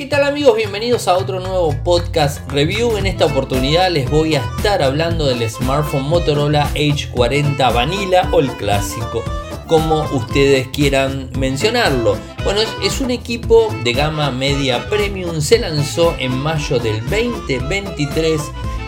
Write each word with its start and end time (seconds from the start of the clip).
¿Qué 0.00 0.06
tal 0.06 0.24
amigos? 0.24 0.56
Bienvenidos 0.56 1.08
a 1.08 1.18
otro 1.18 1.40
nuevo 1.40 1.76
podcast 1.84 2.50
review. 2.50 2.96
En 2.96 3.04
esta 3.04 3.26
oportunidad 3.26 3.90
les 3.90 4.10
voy 4.10 4.34
a 4.34 4.42
estar 4.56 4.82
hablando 4.82 5.26
del 5.26 5.46
smartphone 5.50 6.04
Motorola 6.04 6.70
H40 6.72 7.74
Vanilla 7.74 8.26
o 8.32 8.40
el 8.40 8.50
clásico, 8.52 9.22
como 9.66 10.04
ustedes 10.04 10.68
quieran 10.68 11.28
mencionarlo. 11.38 12.16
Bueno, 12.44 12.62
es 12.82 13.02
un 13.02 13.10
equipo 13.10 13.68
de 13.84 13.92
gama 13.92 14.30
media 14.30 14.88
premium, 14.88 15.42
se 15.42 15.58
lanzó 15.58 16.16
en 16.18 16.34
mayo 16.34 16.78
del 16.78 17.00
2023 17.02 18.40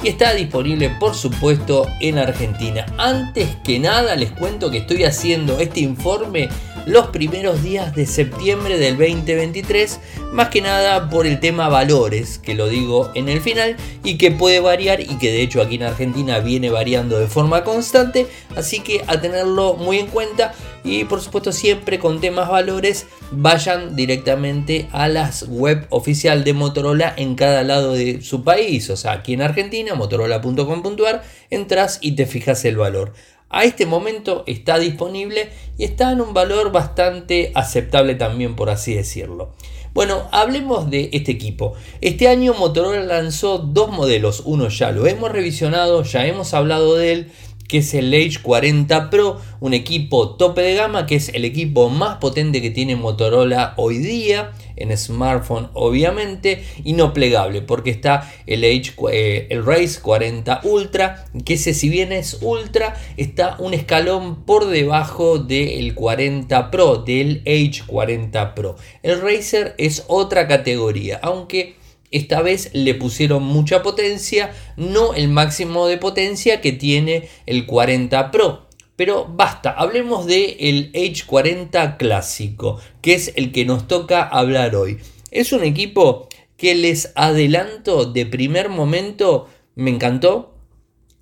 y 0.03 0.09
está 0.09 0.33
disponible 0.33 0.97
por 0.99 1.15
supuesto 1.15 1.89
en 2.01 2.19
Argentina. 2.19 2.87
Antes 2.97 3.55
que 3.63 3.79
nada 3.79 4.17
les 4.17 4.31
cuento 4.31 4.71
que 4.71 4.79
estoy 4.79 5.05
haciendo 5.05 5.61
este 5.61 5.81
informe 5.81 6.49
los 6.87 7.09
primeros 7.09 7.62
días 7.62 7.95
de 7.95 8.07
septiembre 8.07 8.79
del 8.79 8.96
2023, 8.96 10.01
más 10.32 10.49
que 10.49 10.61
nada 10.61 11.08
por 11.11 11.27
el 11.27 11.41
tema 11.41 11.68
valores, 11.68 12.39
que 12.39 12.55
lo 12.55 12.68
digo 12.68 13.11
en 13.14 13.29
el 13.29 13.41
final, 13.41 13.77
y 14.03 14.18
que 14.18 14.31
puede 14.31 14.61
variar 14.61 15.00
y 15.00 15.18
que 15.18 15.31
de 15.31 15.43
hecho 15.43 15.63
aquí 15.63 15.77
en 15.77 15.85
Argentina 15.85 16.41
viene 16.41 16.71
variando 16.71 17.18
de 17.18 17.27
forma 17.27 17.64
constante, 17.64 18.27
así 18.57 18.81
que 18.81 19.05
a 19.07 19.21
tenerlo 19.21 19.75
muy 19.75 19.99
en 19.99 20.08
cuenta 20.08 20.55
y 20.85 21.05
por 21.05 21.21
supuesto 21.21 21.53
siempre 21.53 21.99
con 21.99 22.21
temas 22.21 22.49
valores 22.49 23.07
vayan 23.30 23.94
directamente 23.94 24.89
a 24.93 25.08
las 25.08 25.46
web 25.49 25.86
oficial 25.91 26.43
de 26.43 26.55
Motorola 26.55 27.14
en 27.17 27.36
cada 27.36 27.63
lado 27.63 27.93
de 27.93 28.22
su 28.22 28.43
país, 28.43 28.91
o 28.91 28.96
sea, 28.96 29.13
aquí 29.13 29.35
en 29.35 29.43
Argentina, 29.43 29.94
motorola.com.ar, 29.94 31.22
entras 31.50 31.99
y 32.00 32.12
te 32.12 32.27
fijas 32.27 32.64
el 32.64 32.77
valor 32.77 33.12
a 33.53 33.65
este 33.65 33.87
momento 33.87 34.45
está 34.47 34.79
disponible 34.79 35.51
y 35.79 35.84
está 35.84 36.11
en 36.11 36.20
un 36.20 36.34
valor 36.34 36.73
bastante 36.73 37.53
aceptable 37.55 38.15
también, 38.15 38.56
por 38.56 38.70
así 38.70 38.95
decirlo. 38.95 39.53
Bueno, 39.95 40.27
hablemos 40.33 40.89
de 40.89 41.11
este 41.12 41.33
equipo. 41.33 41.75
Este 42.01 42.27
año 42.27 42.55
Motorola 42.55 43.03
lanzó 43.03 43.59
dos 43.59 43.91
modelos, 43.91 44.42
uno 44.47 44.69
ya 44.69 44.91
lo 44.91 45.06
hemos 45.06 45.31
revisionado, 45.31 46.03
ya 46.03 46.27
hemos 46.27 46.55
hablado 46.55 46.97
de 46.97 47.12
él, 47.12 47.33
que 47.73 47.78
es 47.78 47.95
el 47.95 48.12
Age 48.12 48.42
40 48.42 49.09
Pro, 49.09 49.41
un 49.61 49.73
equipo 49.73 50.37
tope 50.37 50.61
de 50.61 50.75
gama, 50.75 51.06
que 51.06 51.15
es 51.15 51.31
el 51.31 51.47
equipo 51.47 51.89
más 51.89 52.19
potente 52.19 52.61
que 52.61 52.70
tiene 52.70 52.97
Motorola 52.97 53.73
hoy 53.78 53.97
día, 53.97 54.53
en 54.77 54.95
smartphone 54.95 55.70
obviamente, 55.73 56.67
y 56.84 56.93
no 56.93 57.15
plegable, 57.15 57.62
porque 57.62 57.89
está 57.89 58.31
el, 58.47 58.65
Age, 58.65 58.93
eh, 59.11 59.47
el 59.48 59.65
Race 59.65 59.98
40 60.03 60.61
Ultra, 60.65 61.25
que 61.47 61.55
ese 61.55 61.73
si 61.73 61.89
bien 61.89 62.12
es 62.12 62.43
Ultra, 62.43 62.95
está 63.17 63.56
un 63.59 63.73
escalón 63.73 64.45
por 64.45 64.67
debajo 64.67 65.39
del 65.39 65.95
40 65.95 66.70
Pro, 66.70 66.98
del 66.98 67.41
Age 67.47 67.84
40 67.87 68.55
Pro. 68.55 68.77
El 69.03 69.23
Racer 69.23 69.75
es 69.78 70.05
otra 70.09 70.47
categoría, 70.47 71.19
aunque 71.23 71.77
esta 72.12 72.42
vez 72.42 72.70
le 72.74 72.94
pusieron 72.94 73.42
mucha 73.42 73.82
potencia, 73.82 74.52
no 74.77 75.14
el 75.14 75.28
máximo 75.28 75.86
de 75.86 75.98
potencia 75.98 76.60
que 76.60 76.72
tiene 76.72 77.28
el 77.46 77.66
40 77.66 78.30
Pro. 78.30 78.69
Pero 78.96 79.27
basta, 79.27 79.70
hablemos 79.70 80.27
del 80.27 80.56
el 80.60 80.92
H40 80.92 81.96
clásico, 81.96 82.78
que 83.00 83.14
es 83.14 83.32
el 83.34 83.50
que 83.50 83.64
nos 83.64 83.88
toca 83.88 84.22
hablar 84.22 84.77
hoy. 84.77 84.98
Es 85.30 85.52
un 85.52 85.64
equipo 85.64 86.28
que 86.56 86.74
les 86.74 87.10
adelanto 87.16 88.04
de 88.04 88.26
primer 88.26 88.69
momento, 88.69 89.48
me 89.74 89.91
encantó. 89.91 90.54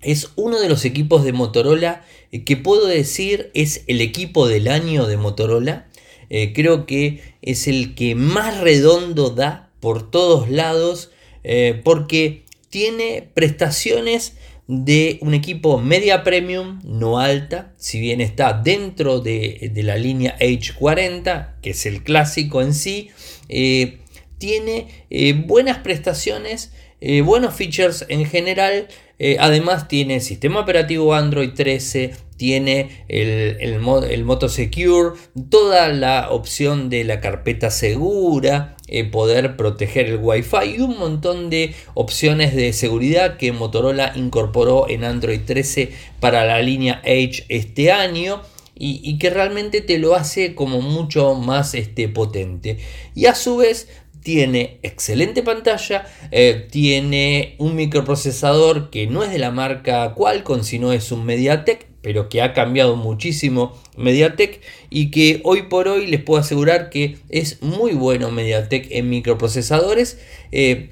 Es 0.01 0.31
uno 0.35 0.59
de 0.59 0.67
los 0.67 0.83
equipos 0.83 1.23
de 1.23 1.31
Motorola 1.31 2.03
que 2.45 2.57
puedo 2.57 2.87
decir 2.87 3.49
es 3.53 3.83
el 3.87 4.01
equipo 4.01 4.47
del 4.47 4.67
año 4.67 5.07
de 5.07 5.17
Motorola. 5.17 5.87
Eh, 6.29 6.53
creo 6.53 6.85
que 6.85 7.21
es 7.41 7.67
el 7.67 7.95
que 7.95 8.15
más 8.15 8.59
redondo 8.59 9.29
da 9.31 9.70
por 9.81 10.09
todos 10.09 10.49
lados 10.49 11.11
eh, 11.43 11.81
porque 11.83 12.45
tiene 12.69 13.27
prestaciones 13.33 14.37
de 14.67 15.17
un 15.21 15.33
equipo 15.33 15.79
media 15.79 16.23
premium, 16.23 16.79
no 16.85 17.19
alta, 17.19 17.73
si 17.75 17.99
bien 17.99 18.21
está 18.21 18.53
dentro 18.53 19.19
de, 19.19 19.71
la 19.75 19.97
línea 19.97 20.37
H40, 20.39 21.55
que 21.61 21.71
es 21.71 21.85
el 21.85 22.03
clásico 22.03 22.61
en 22.61 22.73
sí, 22.73 23.09
eh, 23.49 23.97
tiene 24.37 24.87
eh, 25.09 25.33
buenas 25.33 25.79
prestaciones, 25.79 26.71
buenos 27.25 27.55
features 27.55 28.05
en 28.09 28.27
general, 28.27 28.87
además 29.39 29.87
tiene 29.87 30.19
sistema 30.19 30.59
operativo 30.59 31.15
Android 31.15 31.49
13, 31.55 32.13
tiene 32.41 33.05
el, 33.07 33.57
el, 33.59 34.23
Moto 34.23 34.49
Secure, 34.49 35.11
toda 35.51 35.89
la 35.89 36.31
opción 36.31 36.89
de 36.89 37.03
la 37.03 37.21
carpeta 37.21 37.69
segura, 37.69 38.77
eh, 38.87 39.03
poder 39.03 39.55
proteger 39.57 40.07
el 40.07 40.17
Wi-Fi 40.17 40.77
y 40.77 40.79
un 40.79 40.97
montón 40.97 41.51
de 41.51 41.75
opciones 41.93 42.55
de 42.55 42.73
seguridad 42.73 43.37
que 43.37 43.51
Motorola 43.51 44.13
incorporó 44.15 44.89
en 44.89 45.03
Android 45.03 45.41
13 45.45 45.91
para 46.19 46.43
la 46.43 46.63
línea 46.63 46.99
Edge 47.05 47.45
este 47.47 47.91
año. 47.91 48.41
Y, 48.83 49.19
que 49.19 49.29
realmente 49.29 49.81
te 49.81 49.99
lo 49.99 50.15
hace 50.15 50.55
como 50.55 50.81
mucho 50.81 51.35
más 51.35 51.75
este, 51.75 52.09
potente. 52.09 52.79
Y 53.13 53.27
a 53.27 53.35
su 53.35 53.57
vez 53.57 53.87
tiene 54.23 54.79
excelente 54.81 55.43
pantalla, 55.43 56.07
eh, 56.31 56.67
tiene 56.71 57.53
un 57.59 57.75
microprocesador 57.75 58.89
que 58.89 59.05
no 59.05 59.21
es 59.21 59.31
de 59.31 59.37
la 59.37 59.51
marca 59.51 60.15
Qualcomm, 60.15 60.63
sino 60.63 60.93
es 60.93 61.11
un 61.11 61.25
MediaTek 61.25 61.90
pero 62.01 62.29
que 62.29 62.41
ha 62.41 62.53
cambiado 62.53 62.95
muchísimo 62.95 63.77
Mediatek 63.97 64.61
y 64.89 65.11
que 65.11 65.41
hoy 65.43 65.63
por 65.63 65.87
hoy 65.87 66.07
les 66.07 66.21
puedo 66.21 66.39
asegurar 66.41 66.89
que 66.89 67.17
es 67.29 67.61
muy 67.61 67.93
bueno 67.93 68.31
Mediatek 68.31 68.87
en 68.91 69.09
microprocesadores. 69.09 70.19
Eh, 70.51 70.89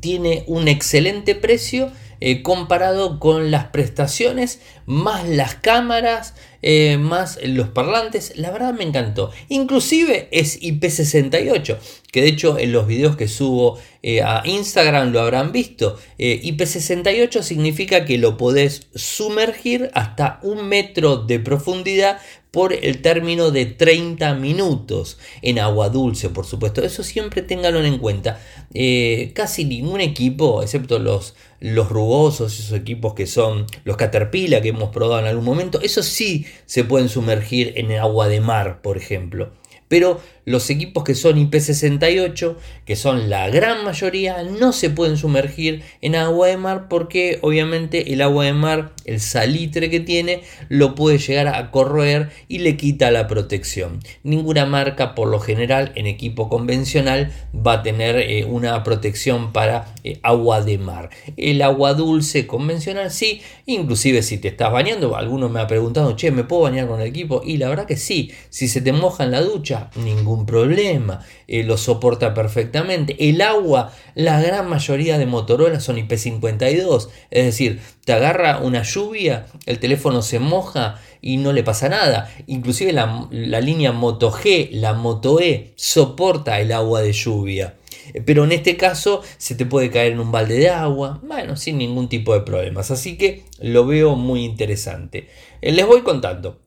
tiene 0.00 0.44
un 0.46 0.68
excelente 0.68 1.34
precio 1.34 1.90
eh, 2.20 2.42
comparado 2.42 3.20
con 3.20 3.50
las 3.50 3.66
prestaciones, 3.66 4.60
más 4.86 5.26
las 5.28 5.54
cámaras, 5.54 6.34
eh, 6.62 6.98
más 6.98 7.38
los 7.42 7.68
parlantes. 7.68 8.32
La 8.36 8.50
verdad 8.50 8.74
me 8.74 8.84
encantó. 8.84 9.30
Inclusive 9.48 10.28
es 10.30 10.60
IP68, 10.60 11.76
que 12.10 12.22
de 12.22 12.28
hecho 12.28 12.58
en 12.58 12.72
los 12.72 12.86
videos 12.86 13.16
que 13.16 13.28
subo 13.28 13.78
eh, 14.02 14.22
a 14.22 14.42
Instagram 14.44 15.12
lo 15.12 15.20
habrán 15.20 15.52
visto. 15.52 15.98
IP68 16.18 17.42
significa 17.42 18.04
que 18.04 18.18
lo 18.18 18.36
podés 18.36 18.88
sumergir 18.94 19.90
hasta 19.94 20.40
un 20.42 20.68
metro 20.68 21.16
de 21.16 21.38
profundidad 21.38 22.18
por 22.50 22.72
el 22.72 23.02
término 23.02 23.50
de 23.50 23.66
30 23.66 24.34
minutos 24.34 25.18
en 25.42 25.58
agua 25.58 25.90
dulce, 25.90 26.30
por 26.30 26.46
supuesto. 26.46 26.82
Eso 26.82 27.02
siempre 27.02 27.42
ténganlo 27.42 27.84
en 27.84 27.98
cuenta. 27.98 28.40
Eh, 28.74 29.32
casi 29.34 29.64
ningún 29.64 30.00
equipo, 30.00 30.62
excepto 30.62 30.98
los, 30.98 31.34
los 31.60 31.88
rugosos, 31.88 32.58
esos 32.58 32.78
equipos 32.78 33.14
que 33.14 33.26
son 33.26 33.66
los 33.84 33.96
Caterpillar 33.96 34.62
que 34.62 34.70
hemos 34.70 34.90
probado 34.90 35.20
en 35.20 35.26
algún 35.26 35.44
momento, 35.44 35.80
esos 35.82 36.06
sí 36.06 36.46
se 36.66 36.84
pueden 36.84 37.08
sumergir 37.08 37.72
en 37.76 37.92
agua 37.92 38.28
de 38.28 38.40
mar, 38.40 38.80
por 38.82 38.96
ejemplo. 38.96 39.52
Pero 39.88 40.20
los 40.48 40.70
equipos 40.70 41.04
que 41.04 41.14
son 41.14 41.36
IP68, 41.36 42.56
que 42.86 42.96
son 42.96 43.28
la 43.28 43.50
gran 43.50 43.84
mayoría, 43.84 44.42
no 44.42 44.72
se 44.72 44.88
pueden 44.88 45.18
sumergir 45.18 45.82
en 46.00 46.14
agua 46.14 46.48
de 46.48 46.56
mar 46.56 46.86
porque 46.88 47.38
obviamente 47.42 48.14
el 48.14 48.22
agua 48.22 48.46
de 48.46 48.54
mar, 48.54 48.92
el 49.04 49.20
salitre 49.20 49.90
que 49.90 50.00
tiene, 50.00 50.40
lo 50.70 50.94
puede 50.94 51.18
llegar 51.18 51.48
a 51.48 51.70
corroer 51.70 52.30
y 52.48 52.58
le 52.58 52.78
quita 52.78 53.10
la 53.10 53.26
protección. 53.26 54.00
Ninguna 54.22 54.64
marca 54.64 55.14
por 55.14 55.28
lo 55.28 55.38
general 55.38 55.92
en 55.96 56.06
equipo 56.06 56.48
convencional 56.48 57.30
va 57.54 57.74
a 57.74 57.82
tener 57.82 58.16
eh, 58.16 58.46
una 58.46 58.82
protección 58.82 59.52
para 59.52 59.94
eh, 60.02 60.18
agua 60.22 60.62
de 60.62 60.78
mar. 60.78 61.10
El 61.36 61.60
agua 61.60 61.92
dulce 61.92 62.46
convencional 62.46 63.10
sí, 63.10 63.42
inclusive 63.66 64.22
si 64.22 64.38
te 64.38 64.48
estás 64.48 64.72
bañando, 64.72 65.14
alguno 65.14 65.50
me 65.50 65.60
ha 65.60 65.66
preguntado, 65.66 66.16
che, 66.16 66.30
¿me 66.30 66.44
puedo 66.44 66.62
bañar 66.62 66.88
con 66.88 67.02
el 67.02 67.06
equipo? 67.06 67.42
Y 67.44 67.58
la 67.58 67.68
verdad 67.68 67.86
que 67.86 67.98
sí, 67.98 68.32
si 68.48 68.66
se 68.66 68.80
te 68.80 68.92
moja 68.92 69.24
en 69.24 69.32
la 69.32 69.42
ducha, 69.42 69.90
ningún 69.96 70.37
problema, 70.46 71.24
eh, 71.46 71.62
lo 71.64 71.76
soporta 71.76 72.34
perfectamente. 72.34 73.16
El 73.28 73.40
agua, 73.40 73.92
la 74.14 74.40
gran 74.40 74.68
mayoría 74.68 75.18
de 75.18 75.26
Motorola 75.26 75.80
son 75.80 75.96
IP52, 75.96 77.08
es 77.30 77.44
decir, 77.44 77.80
te 78.04 78.12
agarra 78.12 78.58
una 78.58 78.82
lluvia, 78.82 79.46
el 79.66 79.78
teléfono 79.78 80.22
se 80.22 80.38
moja 80.38 81.00
y 81.20 81.36
no 81.36 81.52
le 81.52 81.62
pasa 81.62 81.88
nada. 81.88 82.30
Inclusive 82.46 82.92
la, 82.92 83.28
la 83.30 83.60
línea 83.60 83.92
Moto 83.92 84.30
G, 84.30 84.70
la 84.72 84.94
Moto 84.94 85.40
E, 85.40 85.72
soporta 85.76 86.60
el 86.60 86.72
agua 86.72 87.02
de 87.02 87.12
lluvia. 87.12 87.74
Pero 88.24 88.44
en 88.44 88.52
este 88.52 88.76
caso 88.76 89.22
se 89.36 89.54
te 89.54 89.66
puede 89.66 89.90
caer 89.90 90.12
en 90.12 90.20
un 90.20 90.32
balde 90.32 90.58
de 90.58 90.70
agua, 90.70 91.20
bueno, 91.22 91.56
sin 91.56 91.78
ningún 91.78 92.08
tipo 92.08 92.34
de 92.34 92.40
problemas. 92.40 92.90
Así 92.90 93.16
que 93.16 93.44
lo 93.60 93.86
veo 93.86 94.16
muy 94.16 94.44
interesante. 94.44 95.28
Eh, 95.60 95.72
les 95.72 95.86
voy 95.86 96.02
contando. 96.02 96.60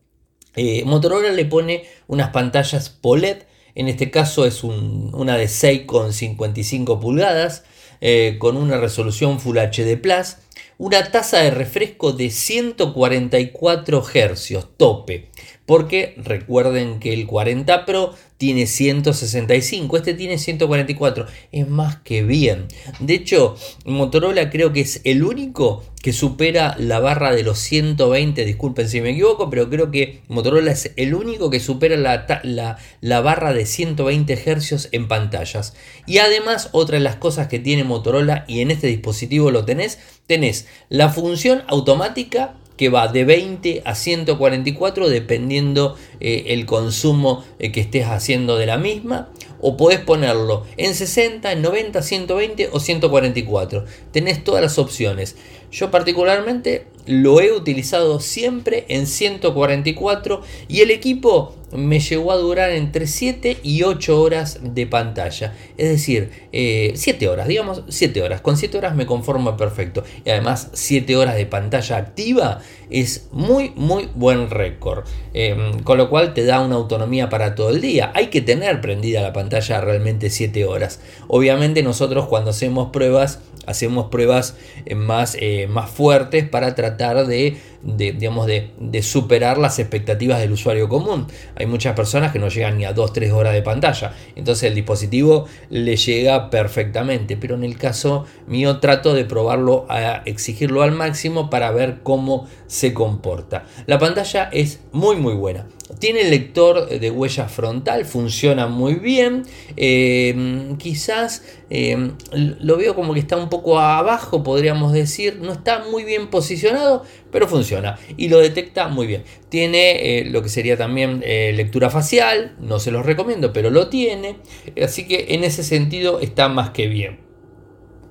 Eh, 0.56 0.84
Motorola 0.86 1.31
le 1.31 1.45
pone 1.45 1.86
unas 2.07 2.30
pantallas 2.30 2.90
POLED 2.90 3.44
en 3.75 3.88
este 3.88 4.12
caso 4.12 4.45
es 4.45 4.63
una 4.63 5.38
de 5.38 5.45
6,55 5.45 7.00
pulgadas 7.00 7.63
eh, 8.01 8.38
con 8.39 8.57
una 8.57 8.77
resolución 8.77 9.39
Full 9.39 9.57
HD 9.57 9.97
Plus, 10.01 10.38
una 10.77 11.12
tasa 11.12 11.39
de 11.39 11.51
refresco 11.51 12.12
de 12.13 12.31
144 12.31 14.01
Hz, 14.01 14.68
tope, 14.77 15.29
porque 15.68 16.15
recuerden 16.18 17.00
que 17.00 17.13
el 17.13 17.27
40 17.27 17.85
Pro 17.85 18.15
tiene 18.42 18.66
165, 18.66 19.98
este 19.98 20.16
tiene 20.16 20.40
144, 20.40 21.28
es 21.52 21.68
más 21.68 21.98
que 21.98 22.24
bien. 22.24 22.70
De 23.00 23.14
hecho, 23.14 23.56
Motorola 23.86 24.50
creo 24.50 24.74
que 24.74 24.82
es 24.82 25.00
el 25.04 25.22
único 25.24 25.84
que 26.02 26.12
supera 26.12 26.76
la 26.80 27.00
barra 27.00 27.34
de 27.34 27.44
los 27.44 27.60
120, 27.60 28.44
disculpen 28.44 28.90
si 28.90 29.00
me 29.00 29.12
equivoco, 29.12 29.52
pero 29.52 29.70
creo 29.70 29.92
que 29.92 30.22
Motorola 30.28 30.72
es 30.72 30.92
el 30.96 31.14
único 31.14 31.52
que 31.52 31.60
supera 31.60 31.98
la, 31.98 32.80
la, 33.02 33.22
barra 33.22 33.54
de 33.54 33.68
120 33.68 34.36
Hz 34.36 34.90
en 34.92 35.08
pantallas. 35.08 35.76
Y 36.08 36.18
además, 36.18 36.70
otra 36.72 36.98
de 36.98 37.04
las 37.04 37.18
cosas 37.18 37.46
que 37.46 37.60
tiene 37.60 37.84
Motorola, 37.84 38.44
y 38.48 38.62
en 38.62 38.72
este 38.72 38.88
dispositivo 38.88 39.52
lo 39.52 39.66
tenés, 39.66 40.00
tenés 40.26 40.66
la 40.90 41.10
función 41.10 41.62
automática 41.68 42.56
que 42.81 42.89
va 42.89 43.07
de 43.10 43.25
20 43.25 43.83
a 43.86 43.94
144 43.94 45.07
dependiendo 45.07 45.95
eh, 46.19 46.45
el 46.48 46.66
consumo 46.66 47.45
eh, 47.60 47.72
que 47.72 47.80
estés 47.80 48.07
haciendo 48.07 48.57
de 48.57 48.66
la 48.66 48.80
misma 48.80 49.30
o 49.60 49.78
podés 49.78 50.00
ponerlo 50.00 50.66
en 50.78 50.95
60, 50.95 51.51
en 51.51 51.62
90, 51.62 52.01
120 52.01 52.69
o 52.72 52.80
144. 52.80 53.86
Tenés 54.12 54.44
todas 54.44 54.63
las 54.63 54.80
opciones. 54.80 55.36
Yo 55.72 55.92
particularmente 55.92 56.88
lo 57.06 57.39
he 57.39 57.51
utilizado 57.51 58.19
siempre 58.19 58.86
en 58.88 59.06
144 59.06 60.42
y 60.68 60.81
el 60.81 60.89
equipo 60.89 61.54
me 61.73 62.00
llegó 62.00 62.31
a 62.31 62.38
durar 62.38 62.71
entre 62.71 63.07
7 63.07 63.57
y 63.63 63.83
8 63.83 64.21
horas 64.21 64.59
de 64.62 64.88
pantalla. 64.88 65.53
Es 65.77 65.89
decir, 65.89 66.31
7 66.51 66.51
eh, 66.53 67.27
horas, 67.27 67.47
digamos 67.47 67.83
7 67.88 68.21
horas. 68.21 68.41
Con 68.41 68.57
7 68.57 68.77
horas 68.77 68.95
me 68.95 69.06
conformo 69.06 69.57
perfecto. 69.57 70.03
Y 70.25 70.29
además 70.29 70.69
7 70.73 71.15
horas 71.15 71.35
de 71.35 71.45
pantalla 71.45 71.97
activa 71.97 72.59
es 72.89 73.29
muy 73.31 73.71
muy 73.75 74.09
buen 74.15 74.50
récord. 74.50 75.06
Em, 75.33 75.79
con 75.83 75.97
lo 75.97 76.09
cual 76.09 76.33
te 76.33 76.45
da 76.45 76.59
una 76.59 76.75
autonomía 76.75 77.29
para 77.29 77.56
todo 77.56 77.69
el 77.69 77.81
día. 77.81 78.12
Hay 78.15 78.27
que 78.27 78.41
tener 78.41 78.81
prendida 78.81 79.21
la 79.21 79.33
pantalla 79.33 79.81
realmente 79.81 80.29
7 80.29 80.65
horas. 80.65 81.00
Obviamente 81.27 81.83
nosotros 81.83 82.27
cuando 82.27 82.51
hacemos 82.51 82.89
pruebas 82.91 83.39
hacemos 83.65 84.07
pruebas 84.09 84.56
eh, 84.85 84.95
más, 84.95 85.38
eh, 85.39 85.68
más 85.68 85.89
fuertes 85.89 86.47
para 86.47 86.75
tratar 86.75 87.25
de, 87.27 87.57
digamos, 87.83 88.48
de, 88.48 89.01
superar 89.01 89.57
las 89.57 89.80
expectativas 89.80 90.39
del 90.39 90.51
usuario 90.51 90.88
común. 90.88 91.28
Hay 91.56 91.66
muchas 91.66 91.95
personas 91.95 92.31
que 92.31 92.39
no 92.39 92.50
llegan 92.50 92.78
ni 92.78 92.86
a 92.86 92.94
2-3 92.94 93.31
horas 93.31 93.54
de 93.54 93.62
pantalla, 93.62 94.13
entonces 94.36 94.69
el 94.69 94.75
dispositivo 94.75 95.48
le 95.69 95.95
llega 95.95 96.50
perfectamente, 96.50 97.38
pero 97.38 97.56
en 97.56 97.63
el 97.63 97.78
caso 97.78 98.25
mío 98.48 98.80
trato 98.80 99.13
de 99.13 99.25
probarlo 99.25 99.86
a 99.89 100.22
exigirlo 100.25 100.83
al 100.83 100.92
máximo 100.92 101.50
para 101.50 101.72
ver 101.72 102.00
cómo 102.04 102.48
se 102.68 102.94
comporta. 102.94 103.66
La 103.88 103.98
pantalla 104.00 104.50
es 104.51 104.81
muy 104.92 105.16
muy 105.16 105.33
buena. 105.33 105.66
Tiene 106.00 106.24
lector 106.24 106.88
de 106.88 107.12
huella 107.12 107.48
frontal, 107.48 108.06
funciona 108.06 108.68
muy 108.68 108.96
bien. 108.96 109.44
Eh, 109.76 110.74
quizás 110.78 111.44
eh, 111.70 112.12
lo 112.32 112.78
veo 112.78 112.96
como 112.96 113.14
que 113.14 113.20
está 113.20 113.36
un 113.36 113.50
poco 113.50 113.80
abajo, 113.80 114.44
podríamos 114.44 114.94
decir. 114.94 115.40
No 115.42 115.52
está 115.52 115.84
muy 115.92 116.04
bien 116.04 116.30
posicionado, 116.30 117.04
pero 117.32 117.48
funciona 117.48 118.00
y 118.16 118.30
lo 118.30 118.40
detecta 118.40 118.88
muy 118.88 119.06
bien. 119.08 119.24
Tiene 119.50 120.20
eh, 120.20 120.26
lo 120.26 120.42
que 120.42 120.50
sería 120.50 120.78
también 120.78 121.22
lectura 121.22 121.90
facial, 121.90 122.56
no 122.60 122.80
se 122.80 122.92
los 122.92 123.06
recomiendo, 123.06 123.52
pero 123.52 123.70
lo 123.70 123.90
tiene. 123.90 124.38
Así 124.82 125.08
que 125.08 125.28
en 125.30 125.44
ese 125.44 125.64
sentido 125.64 126.20
está 126.20 126.48
más 126.48 126.70
que 126.70 126.88
bien. 126.88 127.20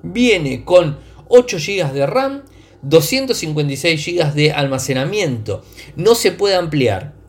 Viene 0.03 0.63
con 0.63 0.97
8 1.29 1.57
GB 1.57 1.93
de 1.93 2.05
RAM, 2.05 2.43
256 2.83 4.05
GB 4.05 4.33
de 4.33 4.51
almacenamiento. 4.51 5.63
No 5.95 6.15
se 6.15 6.31
puede 6.31 6.55
ampliar 6.55 7.20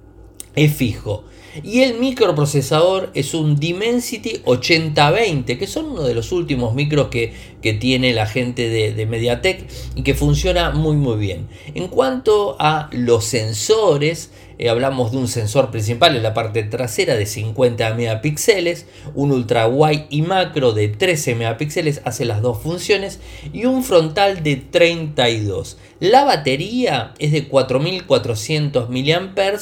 es 0.55 0.73
fijo. 0.73 1.25
Y 1.63 1.81
el 1.83 1.99
microprocesador 1.99 3.11
es 3.13 3.35
un 3.35 3.57
Dimensity 3.57 4.41
8020, 4.45 5.59
que 5.59 5.67
son 5.67 5.91
uno 5.91 6.03
de 6.03 6.15
los 6.15 6.33
últimos 6.33 6.75
micros 6.75 7.09
que, 7.09 7.53
tiene 7.79 8.13
la 8.13 8.27
gente 8.27 8.69
de, 8.69 9.07
Mediatek 9.07 9.67
y 9.95 10.03
que 10.03 10.15
funciona 10.15 10.71
muy 10.71 10.97
muy 10.97 11.17
bien. 11.17 11.49
En 11.75 11.89
cuanto 11.89 12.57
a 12.59 12.89
los 12.93 13.25
sensores, 13.25 14.31
eh, 14.59 14.69
hablamos 14.69 15.13
de 15.13 15.19
un 15.19 15.29
sensor 15.29 15.71
principal 15.71 16.17
en 16.17 16.23
la 16.23 16.35
parte 16.35 16.65
trasera 16.65 17.15
de 17.15 17.27
50 17.27 17.95
megapíxeles, 17.95 18.87
un 19.15 19.31
ultra 19.31 19.69
wide 19.69 20.07
y 20.09 20.23
macro 20.23 20.73
de 20.73 20.89
13 20.89 21.35
megapíxeles, 21.35 22.01
hace 22.05 22.25
las 22.25 22.43
dos 22.43 22.61
funciones, 22.61 23.21
y 23.53 23.67
un 23.67 23.85
frontal 23.85 24.43
de 24.43 24.57
32. 24.57 25.79
La 26.01 26.25
batería 26.25 27.15
es 27.19 27.31
de 27.31 27.47
4400 27.47 28.89
mAh 28.89 29.61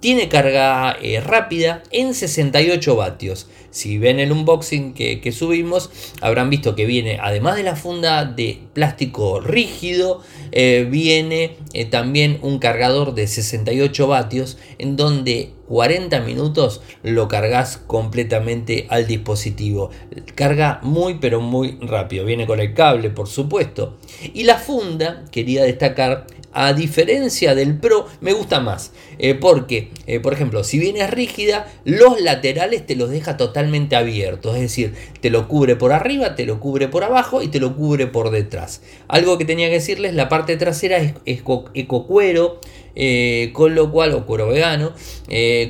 tiene 0.00 0.28
carga 0.28 0.96
eh, 1.00 1.20
rápida 1.20 1.82
en 1.90 2.14
68 2.14 2.96
vatios. 2.96 3.48
Si 3.70 3.98
ven 3.98 4.18
el 4.18 4.32
unboxing 4.32 4.94
que, 4.94 5.32
subimos, 5.32 5.90
habrán 6.20 6.50
visto 6.50 6.74
que 6.74 6.86
viene, 6.86 7.18
además 7.22 7.56
de 7.56 7.62
la 7.62 7.76
funda 7.76 8.24
de 8.24 8.58
plástico 8.72 9.40
rígido, 9.40 10.22
eh, 10.50 10.88
viene 10.90 11.56
eh, 11.72 11.84
también 11.84 12.40
un 12.42 12.58
cargador 12.58 13.14
de 13.14 13.28
68 13.28 14.08
vatios, 14.08 14.58
en 14.78 14.96
donde 14.96 15.52
40 15.68 16.18
minutos 16.22 16.80
lo 17.04 17.28
cargas 17.28 17.76
completamente 17.76 18.88
al 18.90 19.06
dispositivo. 19.06 19.90
Carga 20.34 20.80
muy 20.82 21.18
pero 21.20 21.40
muy 21.40 21.78
rápido. 21.80 22.24
Viene 22.24 22.44
con 22.44 22.58
el 22.58 22.74
cable, 22.74 23.10
por 23.10 23.28
supuesto. 23.28 23.96
Y 24.34 24.42
la 24.42 24.58
funda, 24.58 25.24
quería 25.30 25.62
destacar, 25.62 26.26
a 26.52 26.72
diferencia 26.72 27.54
del 27.54 27.78
Pro, 27.78 28.06
me 28.20 28.32
gusta 28.32 28.60
más. 28.60 28.92
Eh, 29.18 29.34
porque, 29.34 29.90
eh, 30.06 30.20
por 30.20 30.32
ejemplo, 30.32 30.64
si 30.64 30.78
viene 30.78 31.06
rígida, 31.06 31.70
los 31.84 32.20
laterales 32.20 32.86
te 32.86 32.96
los 32.96 33.10
deja 33.10 33.36
totalmente 33.36 33.96
abiertos. 33.96 34.56
Es 34.56 34.62
decir, 34.62 34.94
te 35.20 35.30
lo 35.30 35.48
cubre 35.48 35.76
por 35.76 35.92
arriba, 35.92 36.34
te 36.34 36.46
lo 36.46 36.60
cubre 36.60 36.88
por 36.88 37.04
abajo 37.04 37.42
y 37.42 37.48
te 37.48 37.60
lo 37.60 37.76
cubre 37.76 38.06
por 38.06 38.30
detrás. 38.30 38.82
Algo 39.08 39.38
que 39.38 39.44
tenía 39.44 39.68
que 39.68 39.74
decirles, 39.74 40.14
la 40.14 40.28
parte 40.28 40.56
trasera 40.56 40.98
es, 40.98 41.14
es 41.26 41.42
ecocuero. 41.74 42.60
Eh, 42.94 43.50
con 43.52 43.74
lo 43.74 43.90
cual, 43.92 44.12
o 44.12 44.26
cuero 44.26 44.48
vegano, 44.48 44.92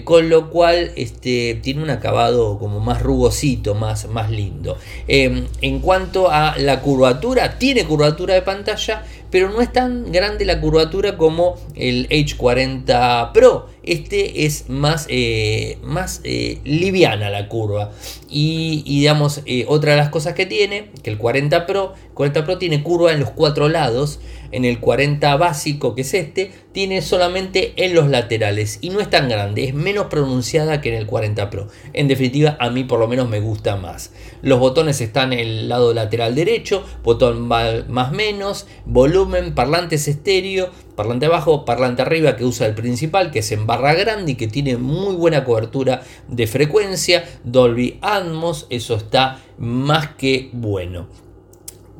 con 0.04 0.30
lo 0.30 0.50
cual 0.50 0.92
este, 0.96 1.54
tiene 1.62 1.82
un 1.82 1.90
acabado 1.90 2.58
como 2.58 2.80
más 2.80 3.02
rugosito, 3.02 3.74
más, 3.74 4.08
más 4.08 4.30
lindo. 4.30 4.78
en 5.06 5.80
cuanto 5.80 6.30
a 6.30 6.56
la 6.58 6.80
curvatura, 6.80 7.58
tiene 7.58 7.84
curvatura 7.84 8.34
de 8.34 8.42
pantalla, 8.42 9.04
pero 9.30 9.50
no 9.50 9.60
es 9.60 9.72
tan 9.72 10.10
grande 10.12 10.44
la 10.44 10.60
curvatura 10.60 11.16
como 11.16 11.56
el 11.74 12.08
H40 12.08 13.32
Pro. 13.32 13.68
Este 13.82 14.44
es 14.44 14.68
más, 14.68 15.06
eh, 15.08 15.78
más 15.82 16.20
eh, 16.24 16.58
liviana 16.64 17.30
la 17.30 17.48
curva. 17.48 17.92
Y, 18.28 18.82
digamos, 18.84 19.42
eh, 19.46 19.64
otra 19.68 19.92
de 19.92 19.96
las 19.96 20.10
cosas 20.10 20.34
que 20.34 20.46
tiene, 20.46 20.90
que 21.02 21.10
el 21.10 21.18
40 21.18 21.66
Pro, 21.66 21.94
40 22.14 22.44
Pro 22.44 22.58
tiene 22.58 22.82
curva 22.82 23.12
en 23.12 23.20
los 23.20 23.30
cuatro 23.30 23.68
lados. 23.68 24.20
En 24.52 24.64
el 24.64 24.80
40 24.80 25.36
básico, 25.36 25.94
que 25.94 26.00
es 26.00 26.12
este, 26.12 26.50
tiene 26.72 27.02
solamente 27.02 27.72
en 27.76 27.94
los 27.94 28.08
laterales. 28.08 28.78
Y 28.80 28.90
no 28.90 29.00
es 29.00 29.08
tan 29.08 29.28
grande, 29.28 29.64
es 29.64 29.74
menos 29.74 30.06
pronunciada 30.06 30.80
que 30.80 30.88
en 30.88 30.96
el 30.96 31.06
40 31.06 31.50
Pro. 31.50 31.68
En 31.92 32.08
definitiva, 32.08 32.56
a 32.58 32.68
mí 32.68 32.82
por 32.82 32.98
lo 32.98 33.06
menos 33.06 33.28
me 33.28 33.38
gusta 33.38 33.76
más. 33.76 34.12
Los 34.42 34.58
botones 34.58 35.00
están 35.00 35.32
en 35.32 35.38
el 35.38 35.68
lado 35.68 35.94
lateral 35.94 36.34
derecho, 36.34 36.84
botón 37.04 37.46
más 37.46 38.12
menos, 38.12 38.66
volumen, 38.86 39.54
parlantes 39.54 40.08
estéreo, 40.08 40.70
parlante 41.00 41.24
abajo, 41.24 41.64
parlante 41.64 42.02
arriba 42.02 42.36
que 42.36 42.44
usa 42.44 42.66
el 42.66 42.74
principal, 42.74 43.30
que 43.30 43.38
es 43.38 43.50
en 43.52 43.66
barra 43.66 43.94
grande 43.94 44.32
y 44.32 44.34
que 44.34 44.48
tiene 44.48 44.76
muy 44.76 45.14
buena 45.14 45.44
cobertura 45.44 46.02
de 46.28 46.46
frecuencia, 46.46 47.24
Dolby 47.42 47.98
Atmos, 48.02 48.66
eso 48.68 48.96
está 48.96 49.40
más 49.56 50.08
que 50.16 50.50
bueno. 50.52 51.08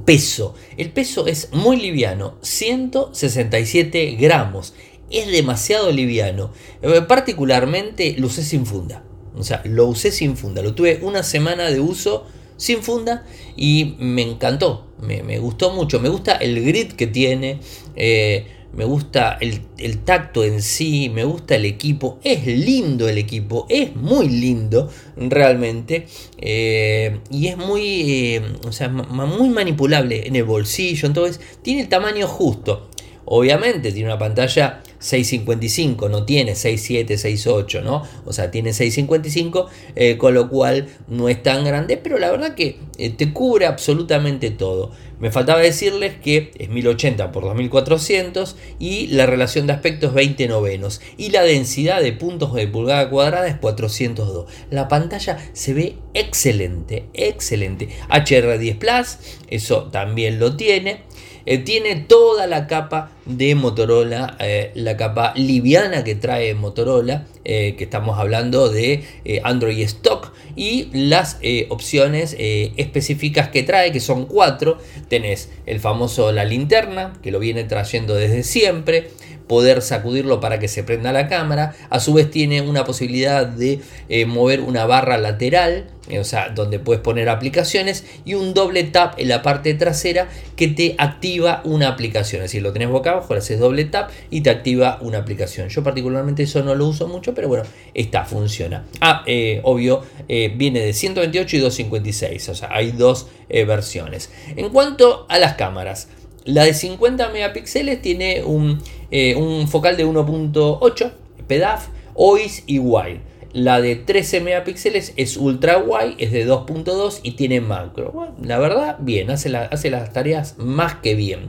Peso. 0.05 0.55
El 0.77 0.91
peso 0.91 1.27
es 1.27 1.49
muy 1.55 1.79
liviano, 1.79 2.37
167 2.43 4.19
gramos. 4.21 4.75
Es 5.11 5.29
demasiado 5.29 5.91
liviano. 5.93 6.51
Eh, 6.83 7.01
particularmente 7.01 8.17
lo 8.19 8.27
usé 8.27 8.45
sin 8.45 8.67
funda. 8.67 9.03
O 9.35 9.43
sea, 9.45 9.63
lo 9.65 9.87
usé 9.87 10.13
sin 10.13 10.37
funda. 10.37 10.61
Lo 10.61 10.75
tuve 10.75 10.99
una 11.01 11.23
semana 11.23 11.71
de 11.71 11.81
uso 11.81 12.27
sin 12.59 12.83
funda 12.83 13.25
y 13.57 13.97
me 13.99 14.21
encantó. 14.21 14.89
Me, 15.01 15.39
gustó 15.39 15.73
mucho. 15.73 16.01
Me 16.01 16.11
gusta 16.11 16.35
el 16.35 16.63
grit 16.63 16.93
que 16.93 17.07
tiene. 17.07 17.61
Eh, 17.97 18.60
me 18.73 18.85
gusta 18.85 19.39
el, 19.41 19.99
tacto 20.05 20.45
en 20.45 20.63
sí, 20.63 21.11
me 21.13 21.25
gusta 21.25 21.57
el 21.57 21.65
equipo, 21.65 22.19
es 22.23 22.47
lindo 22.47 23.09
el 23.09 23.19
equipo, 23.19 23.67
es 23.69 23.95
muy 23.97 24.29
lindo 24.29 24.91
realmente 25.17 26.07
eh, 26.39 27.19
y 27.31 27.49
es 27.49 27.57
muy, 27.57 28.37
eh, 28.37 28.43
o 28.67 28.73
sea, 28.73 28.89
muy 28.89 29.49
manipulable 29.51 30.27
en 30.27 30.37
el 30.37 30.45
bolsillo, 30.45 31.07
entonces 31.07 31.41
tiene 31.63 31.83
el 31.83 31.89
tamaño 31.89 32.27
justo. 32.27 32.89
Obviamente 33.25 33.93
tiene 33.93 34.09
una 34.09 34.19
pantalla 34.19 34.83
655, 35.01 36.09
no 36.09 36.25
tiene 36.25 36.55
67, 36.55 37.17
68, 37.17 37.83
¿no? 37.83 38.05
O 38.25 38.33
sea, 38.33 38.51
tiene 38.51 38.73
655, 38.73 39.67
eh, 39.97 40.17
con 40.17 40.35
lo 40.35 40.49
cual 40.49 40.89
no 41.09 41.29
es 41.29 41.43
tan 41.43 41.65
grande, 41.65 41.97
pero 41.97 42.19
la 42.19 42.31
verdad 42.31 42.55
que 42.55 42.79
te 43.17 43.33
cubre 43.33 43.67
absolutamente 43.67 44.51
todo. 44.51 44.93
Me 45.21 45.31
faltaba 45.31 45.61
decirles 45.61 46.15
que 46.15 46.51
es 46.59 46.71
1080 46.71 47.31
por 47.31 47.45
2400 47.45 48.57
y 48.79 49.09
la 49.09 49.27
relación 49.27 49.67
de 49.67 49.75
aspectos 49.75 50.15
20 50.15 50.49
novenos 50.49 51.03
y 51.19 51.29
la 51.29 51.43
densidad 51.43 52.01
de 52.01 52.15
puntos 52.15 52.55
de 52.55 52.67
pulgada 52.67 53.11
cuadrada 53.11 53.47
es 53.47 53.57
402. 53.57 54.47
La 54.71 54.89
pantalla 54.89 55.37
se 55.53 55.75
ve 55.75 55.97
excelente, 56.15 57.05
excelente. 57.13 57.91
HR10 58.09 58.79
Plus, 58.79 59.19
eso 59.49 59.91
también 59.93 60.39
lo 60.39 60.57
tiene. 60.57 61.03
Eh, 61.47 61.59
tiene 61.59 61.97
toda 61.97 62.47
la 62.47 62.67
capa 62.67 63.11
de 63.25 63.55
Motorola, 63.55 64.37
eh, 64.41 64.71
la 64.75 64.97
capa 64.97 65.33
liviana 65.37 66.05
que 66.05 66.15
trae 66.15 66.55
Motorola, 66.55 67.27
eh, 67.45 67.75
que 67.77 67.85
estamos 67.85 68.19
hablando 68.19 68.69
de 68.69 69.05
Android 69.45 69.81
Stock 69.81 70.33
y 70.57 70.89
las 70.93 71.39
opciones 71.69 72.37
específicas 72.39 73.49
que 73.49 73.63
trae, 73.63 73.93
que 73.93 74.01
son 74.01 74.27
cuatro. 74.27 74.79
Tenés 75.09 75.51
el 75.67 75.81
famoso 75.81 76.33
la 76.33 76.45
linterna, 76.45 77.15
que 77.23 77.31
lo 77.31 77.39
viene 77.39 77.65
trayendo 77.65 78.15
desde 78.15 78.43
siempre 78.43 79.11
poder 79.51 79.83
sacudirlo 79.83 80.39
para 80.39 80.61
que 80.61 80.69
se 80.69 80.85
prenda 80.85 81.13
la 81.13 81.27
cámara. 81.27 81.75
A 81.91 81.99
su 81.99 82.15
vez 82.15 82.31
tiene 82.31 82.63
una 82.63 82.85
posibilidad 82.85 83.45
de 83.45 83.81
eh, 84.09 84.25
mover 84.25 84.61
una 84.61 84.87
barra 84.87 85.19
lateral, 85.19 85.87
eh, 86.09 86.21
o 86.21 86.25
sea, 86.25 86.51
donde 86.51 86.79
puedes 86.79 87.03
poner 87.03 87.29
aplicaciones 87.29 88.05
y 88.25 88.35
un 88.35 88.55
doble 88.55 88.85
tap 88.85 89.19
en 89.19 89.27
la 89.27 89.43
parte 89.43 89.75
trasera 89.75 90.29
que 90.55 90.69
te 90.69 90.95
activa 90.99 91.63
una 91.65 91.89
aplicación. 91.89 92.43
Es 92.43 92.53
decir, 92.53 92.63
lo 92.63 92.73
tenés 92.73 92.91
boca 92.91 93.11
abajo, 93.11 93.35
le 93.35 93.41
haces 93.41 93.59
doble 93.59 93.87
tap 93.87 94.13
y 94.31 94.43
te 94.43 94.51
activa 94.51 94.99
una 95.01 95.19
aplicación. 95.19 95.69
Yo 95.69 95.83
particularmente 95.83 96.45
eso 96.45 96.63
no 96.63 96.77
lo 96.77 96.87
uso 96.87 97.09
mucho, 97.09 97.35
pero 97.35 97.49
bueno, 97.49 97.65
esta 97.93 98.25
funciona. 98.25 98.85
Ah, 99.01 99.25
eh, 99.27 99.61
obvio, 99.65 100.05
viene 100.29 100.79
de 100.79 100.93
128 100.93 101.57
y 101.57 101.59
256, 101.59 102.49
o 102.51 102.55
sea, 102.55 102.69
hay 102.71 102.93
dos 102.93 103.27
versiones. 103.49 104.31
En 104.55 104.69
cuanto 104.69 105.27
a 105.29 105.41
las 105.41 105.55
cámaras, 105.55 106.07
la 106.45 106.65
de 106.65 106.75
50 106.75 107.29
megapíxeles 107.31 108.01
tiene 108.01 108.43
un, 108.45 108.81
eh, 109.11 109.35
un 109.37 109.69
focal 109.69 109.97
de 109.97 110.07
1.8 110.07 111.13
PEDAF, 111.47 111.89
OIS 112.15 112.65
y 112.67 112.79
wide. 112.79 113.21
La 113.53 113.81
de 113.81 113.97
13 113.97 114.41
megapíxeles 114.41 115.13
es 115.17 115.37
ultra 115.37 115.79
wide, 115.79 116.15
es 116.19 116.31
de 116.31 116.47
2.2 116.47 117.21
y 117.23 117.33
tiene 117.33 117.61
macro. 117.61 118.35
la 118.43 118.59
verdad, 118.59 118.97
bien, 119.01 119.31
hace, 119.31 119.55
hace 119.57 119.91
las 119.91 120.13
tareas 120.13 120.57
más 120.59 120.95
que 120.97 121.15
bien. 121.15 121.49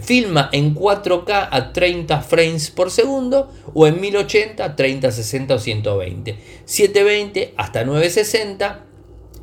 Filma 0.00 0.48
en 0.52 0.74
4K 0.74 1.48
a 1.50 1.72
30 1.72 2.20
frames 2.22 2.70
por 2.70 2.90
segundo 2.90 3.50
o 3.72 3.86
en 3.86 4.00
1080, 4.00 4.76
30, 4.76 5.10
60 5.10 5.54
o 5.54 5.58
120. 5.58 6.36
720 6.64 7.54
hasta 7.56 7.84
960 7.84 8.85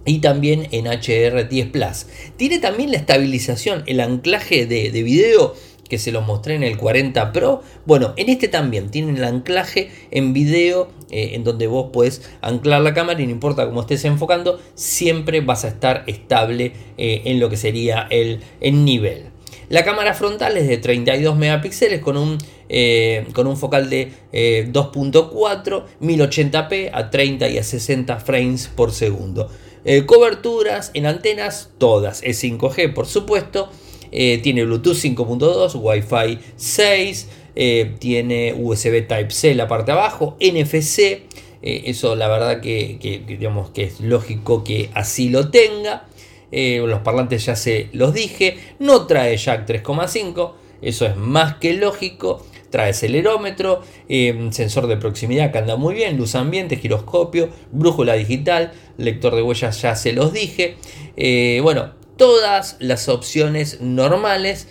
y 0.05 0.19
también 0.19 0.67
en 0.71 0.85
HR10 0.85 1.71
Plus. 1.71 2.05
Tiene 2.37 2.59
también 2.59 2.91
la 2.91 2.97
estabilización, 2.97 3.83
el 3.85 3.99
anclaje 3.99 4.65
de, 4.65 5.03
video 5.03 5.55
que 5.89 5.97
se 5.97 6.11
lo 6.11 6.21
mostré 6.21 6.55
en 6.55 6.63
el 6.63 6.77
40 6.77 7.31
Pro. 7.31 7.61
Bueno, 7.85 8.13
en 8.17 8.29
este 8.29 8.47
también 8.47 8.89
tiene 8.89 9.17
el 9.17 9.23
anclaje 9.23 9.91
en 10.11 10.33
video 10.33 10.89
eh, 11.11 11.31
en 11.33 11.43
donde 11.43 11.67
vos 11.67 11.89
puedes 11.93 12.29
anclar 12.41 12.81
la 12.81 12.93
cámara 12.93 13.21
y 13.21 13.25
no 13.25 13.31
importa 13.31 13.65
cómo 13.65 13.81
estés 13.81 14.03
enfocando, 14.05 14.59
siempre 14.75 15.41
vas 15.41 15.65
a 15.65 15.69
estar 15.69 16.03
estable 16.07 16.73
eh, 16.97 17.21
en 17.25 17.39
lo 17.39 17.49
que 17.49 17.57
sería 17.57 18.07
el, 18.09 18.41
nivel. 18.61 19.25
La 19.69 19.83
cámara 19.83 20.13
frontal 20.13 20.57
es 20.57 20.67
de 20.67 20.77
32 20.77 21.35
megapíxeles 21.35 21.99
con 21.99 22.17
un, 22.17 22.37
eh, 22.69 23.25
con 23.33 23.47
un 23.47 23.57
focal 23.57 23.89
de 23.89 24.11
2.4, 24.31 25.83
1080p 26.01 26.91
a 26.93 27.09
30 27.09 27.49
y 27.49 27.57
a 27.57 27.63
60 27.63 28.19
frames 28.19 28.67
por 28.67 28.91
segundo. 28.91 29.49
Eh, 29.85 30.05
coberturas 30.05 30.91
en 30.93 31.05
antenas, 31.05 31.71
todas. 31.77 32.21
Es 32.23 32.43
5G, 32.43 32.93
por 32.93 33.05
supuesto. 33.05 33.69
Eh, 34.11 34.39
tiene 34.41 34.63
Bluetooth 34.63 34.95
5.2, 34.95 35.75
Wi-Fi 35.75 36.39
6. 36.55 37.29
Eh, 37.55 37.95
tiene 37.99 38.53
USB 38.57 39.05
Type-C 39.07 39.55
la 39.55 39.67
parte 39.67 39.91
de 39.91 39.97
abajo. 39.97 40.37
NFC. 40.39 41.23
eso 41.61 42.15
la 42.15 42.27
verdad 42.27 42.59
que, 42.59 43.23
digamos 43.25 43.69
que 43.69 43.83
es 43.83 44.01
lógico 44.01 44.63
que 44.63 44.89
así 44.93 45.29
lo 45.29 45.49
tenga. 45.49 46.07
los 46.51 46.99
parlantes 47.01 47.45
ya 47.45 47.55
se 47.55 47.89
los 47.93 48.13
dije. 48.13 48.57
No 48.79 49.05
trae 49.05 49.37
jack 49.37 49.67
3,5. 49.67 50.53
Eso 50.81 51.05
es 51.05 51.15
más 51.15 51.55
que 51.55 51.73
lógico 51.73 52.45
trae 52.73 52.89
acelerómetro, 52.89 53.83
em, 54.09 54.51
sensor 54.51 54.87
de 54.87 54.97
proximidad 54.97 55.51
que 55.51 55.59
anda 55.59 55.75
muy 55.75 55.93
bien, 55.93 56.17
luz 56.17 56.33
ambiente, 56.33 56.75
giroscopio, 56.75 57.51
brújula 57.71 58.15
digital, 58.15 58.71
lector 58.97 59.35
de 59.35 59.43
huellas 59.43 59.79
ya 59.79 59.95
se 59.95 60.11
los 60.11 60.33
dije. 60.33 60.77
Eh, 61.15 61.59
bueno, 61.61 61.91
todas 62.17 62.77
las 62.79 63.09
opciones 63.09 63.79
normales, 63.79 64.69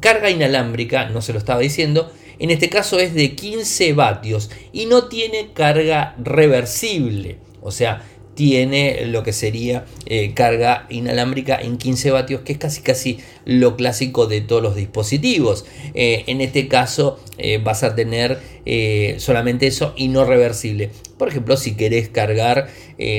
carga 0.00 0.30
inalámbrica, 0.30 1.08
no 1.10 1.22
se 1.22 1.32
lo 1.32 1.38
estaba 1.38 1.60
diciendo, 1.60 2.10
en 2.40 2.50
este 2.50 2.68
caso 2.68 2.98
es 2.98 3.14
de 3.14 3.36
15 3.36 3.92
vatios 3.92 4.50
y 4.72 4.86
no 4.86 5.04
tiene 5.04 5.52
carga 5.52 6.16
reversible. 6.18 7.38
O 7.62 7.70
sea, 7.70 8.02
tiene 8.34 9.06
lo 9.06 9.22
que 9.22 9.32
sería 9.32 9.84
eh, 10.06 10.34
carga 10.34 10.86
inalámbrica 10.90 11.56
en 11.56 11.78
15 11.78 12.10
vatios, 12.10 12.40
que 12.42 12.52
es 12.52 12.58
casi 12.58 12.82
casi 12.82 13.18
lo 13.44 13.76
clásico 13.76 14.26
de 14.26 14.40
todos 14.40 14.62
los 14.62 14.76
dispositivos. 14.76 15.64
Eh, 15.94 16.24
en 16.26 16.40
este 16.40 16.68
caso 16.68 17.18
eh, 17.38 17.58
vas 17.62 17.82
a 17.82 17.94
tener 17.94 18.54
solamente 19.18 19.66
eso 19.66 19.92
y 19.94 20.08
no 20.08 20.24
reversible. 20.24 20.90
Por 21.18 21.28
ejemplo, 21.28 21.56
si 21.56 21.76
querés 21.76 22.08
cargar, 22.08 22.68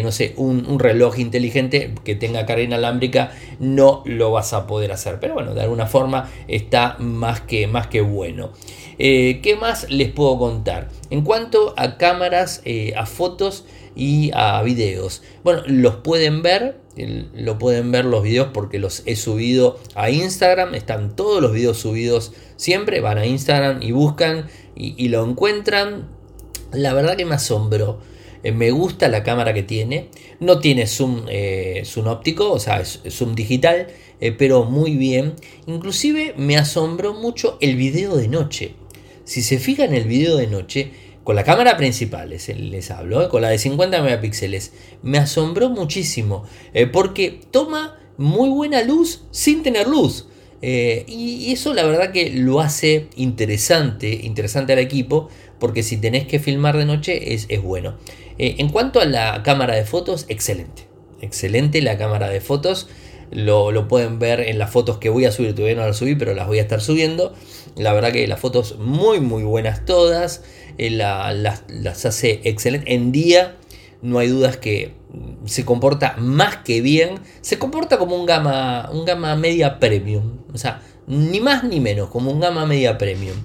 no 0.04 0.12
sé, 0.12 0.34
un, 0.38 0.80
reloj 0.80 1.20
inteligente 1.20 1.94
que 2.04 2.16
tenga 2.16 2.46
carga 2.46 2.64
inalámbrica, 2.64 3.32
no 3.60 4.04
lo 4.06 4.32
vas 4.32 4.54
a 4.54 4.68
poder 4.68 4.92
hacer. 4.92 5.20
Pero 5.20 5.34
bueno, 5.34 5.54
de 5.54 5.62
alguna 5.62 5.86
forma 5.88 6.30
está 6.48 6.98
más 7.00 7.42
que, 7.42 7.68
más 7.68 7.88
que 7.88 8.02
bueno. 8.02 8.52
¿Qué 8.98 9.58
más 9.60 9.90
les 9.90 10.12
puedo 10.12 10.38
contar? 10.38 10.90
En 11.10 11.22
cuanto 11.22 11.74
a 11.78 11.98
cámaras, 11.98 12.62
a 12.96 13.06
fotos, 13.06 13.66
y 13.96 14.32
a 14.34 14.62
videos. 14.62 15.24
Bueno, 15.44 15.64
los 15.66 15.96
pueden 15.96 16.42
ver, 16.42 16.78
lo 17.34 17.58
pueden 17.58 17.92
ver 17.92 18.06
los 18.06 18.24
videos 18.24 18.50
porque 18.54 18.78
los 18.78 19.04
he 19.06 19.16
subido 19.16 19.80
a 19.96 20.10
Instagram, 20.10 20.76
están 20.76 21.16
todos 21.16 21.42
los 21.42 21.54
videos 21.54 21.78
subidos 21.78 22.34
siempre, 22.58 23.00
van 23.00 23.18
a 23.18 23.26
Instagram 23.26 23.82
y 23.82 23.92
buscan 23.92 24.48
y, 24.76 25.08
lo 25.08 25.26
encuentran. 25.26 26.15
La 26.76 26.94
verdad 26.94 27.16
que 27.16 27.26
me 27.26 27.36
asombró. 27.36 28.00
Eh, 28.46 28.52
me 28.52 28.70
gusta 28.70 29.08
la 29.08 29.24
cámara 29.24 29.56
que 29.56 29.64
tiene. 29.64 30.10
No 30.40 30.60
tiene 30.60 30.86
zoom, 30.86 31.26
eh, 31.30 31.82
zoom 31.84 32.08
óptico, 32.08 32.52
o 32.52 32.60
sea, 32.60 32.80
es 32.80 33.02
zoom 33.10 33.34
digital, 33.34 33.88
eh, 34.22 34.32
pero 34.32 34.66
muy 34.66 34.96
bien. 34.96 35.34
Inclusive 35.66 36.36
me 36.38 36.56
asombró 36.56 37.16
mucho 37.16 37.58
el 37.60 37.76
video 37.76 38.16
de 38.16 38.28
noche. 38.28 38.76
Si 39.24 39.42
se 39.42 39.58
fijan 39.58 39.88
en 39.88 39.96
el 39.96 40.04
video 40.08 40.38
de 40.38 40.46
noche, 40.46 40.92
con 41.24 41.36
la 41.36 41.44
cámara 41.44 41.76
principal, 41.76 42.30
les, 42.30 42.92
hablo, 42.92 43.24
eh, 43.24 43.30
con 43.30 43.42
la 43.42 43.50
de 43.50 43.58
50 43.58 44.00
megapíxeles, 44.04 44.74
me 45.02 45.18
asombró 45.18 45.72
muchísimo 45.72 46.44
porque 46.94 47.40
toma 47.50 47.98
muy 48.18 48.50
buena 48.50 48.84
luz 48.84 49.24
sin 49.32 49.64
tener 49.64 49.88
luz. 49.88 50.28
Y, 50.62 51.52
eso 51.52 51.74
la 51.74 51.84
verdad 51.84 52.12
que 52.12 52.30
lo 52.30 52.60
hace 52.60 53.08
interesante, 53.16 54.22
interesante 54.24 54.74
al 54.74 54.80
equipo, 54.80 55.30
porque 55.60 55.84
si 55.84 55.98
tenés 55.98 56.26
que 56.26 56.40
filmar 56.40 56.78
de 56.78 56.86
noche 56.86 57.34
es, 57.34 57.46
es 57.50 57.62
bueno. 57.62 57.96
en 58.38 58.70
cuanto 58.70 59.00
a 59.00 59.06
la 59.06 59.44
cámara 59.44 59.76
de 59.76 59.86
fotos, 59.86 60.26
excelente. 60.28 60.88
Excelente 61.22 61.82
la 61.82 61.98
cámara 61.98 62.30
de 62.30 62.42
fotos. 62.42 62.88
Lo, 63.32 63.72
lo, 63.72 63.88
pueden 63.88 64.20
ver 64.20 64.40
en 64.40 64.60
las 64.60 64.70
fotos 64.70 64.98
que 65.00 65.10
voy 65.10 65.26
a 65.26 65.32
subir, 65.32 65.56
todavía 65.56 65.76
no 65.76 65.86
las 65.86 65.98
subí, 65.98 66.16
pero 66.16 66.36
las 66.36 66.48
voy 66.48 66.60
a 66.60 66.62
estar 66.62 66.80
subiendo. 66.80 67.34
La 67.76 67.92
verdad 67.94 68.12
que 68.12 68.28
las 68.28 68.40
fotos 68.40 68.78
muy 68.78 69.20
muy 69.20 69.44
buenas 69.44 69.86
todas. 69.86 70.44
Eh, 70.78 70.90
las, 70.92 72.06
hace 72.06 72.42
excelente. 72.44 72.94
En 72.94 73.12
día 73.12 73.56
no 74.02 74.20
hay 74.20 74.28
dudas 74.28 74.58
que 74.58 74.94
se 75.46 75.66
comporta 75.66 76.16
más 76.18 76.58
que 76.58 76.82
bien. 76.82 77.20
Se 77.42 77.58
comporta 77.58 77.98
como 77.98 78.16
un 78.16 78.26
gama, 78.26 78.90
un 78.92 79.06
gama 79.06 79.36
media 79.36 79.80
premium. 79.80 80.40
O 80.54 80.58
sea, 80.58 80.82
ni 81.08 81.40
más 81.40 81.64
ni 81.64 81.80
menos, 81.80 82.10
como 82.10 82.32
un 82.32 82.40
gama 82.40 82.66
media 82.66 82.98
premium. 82.98 83.38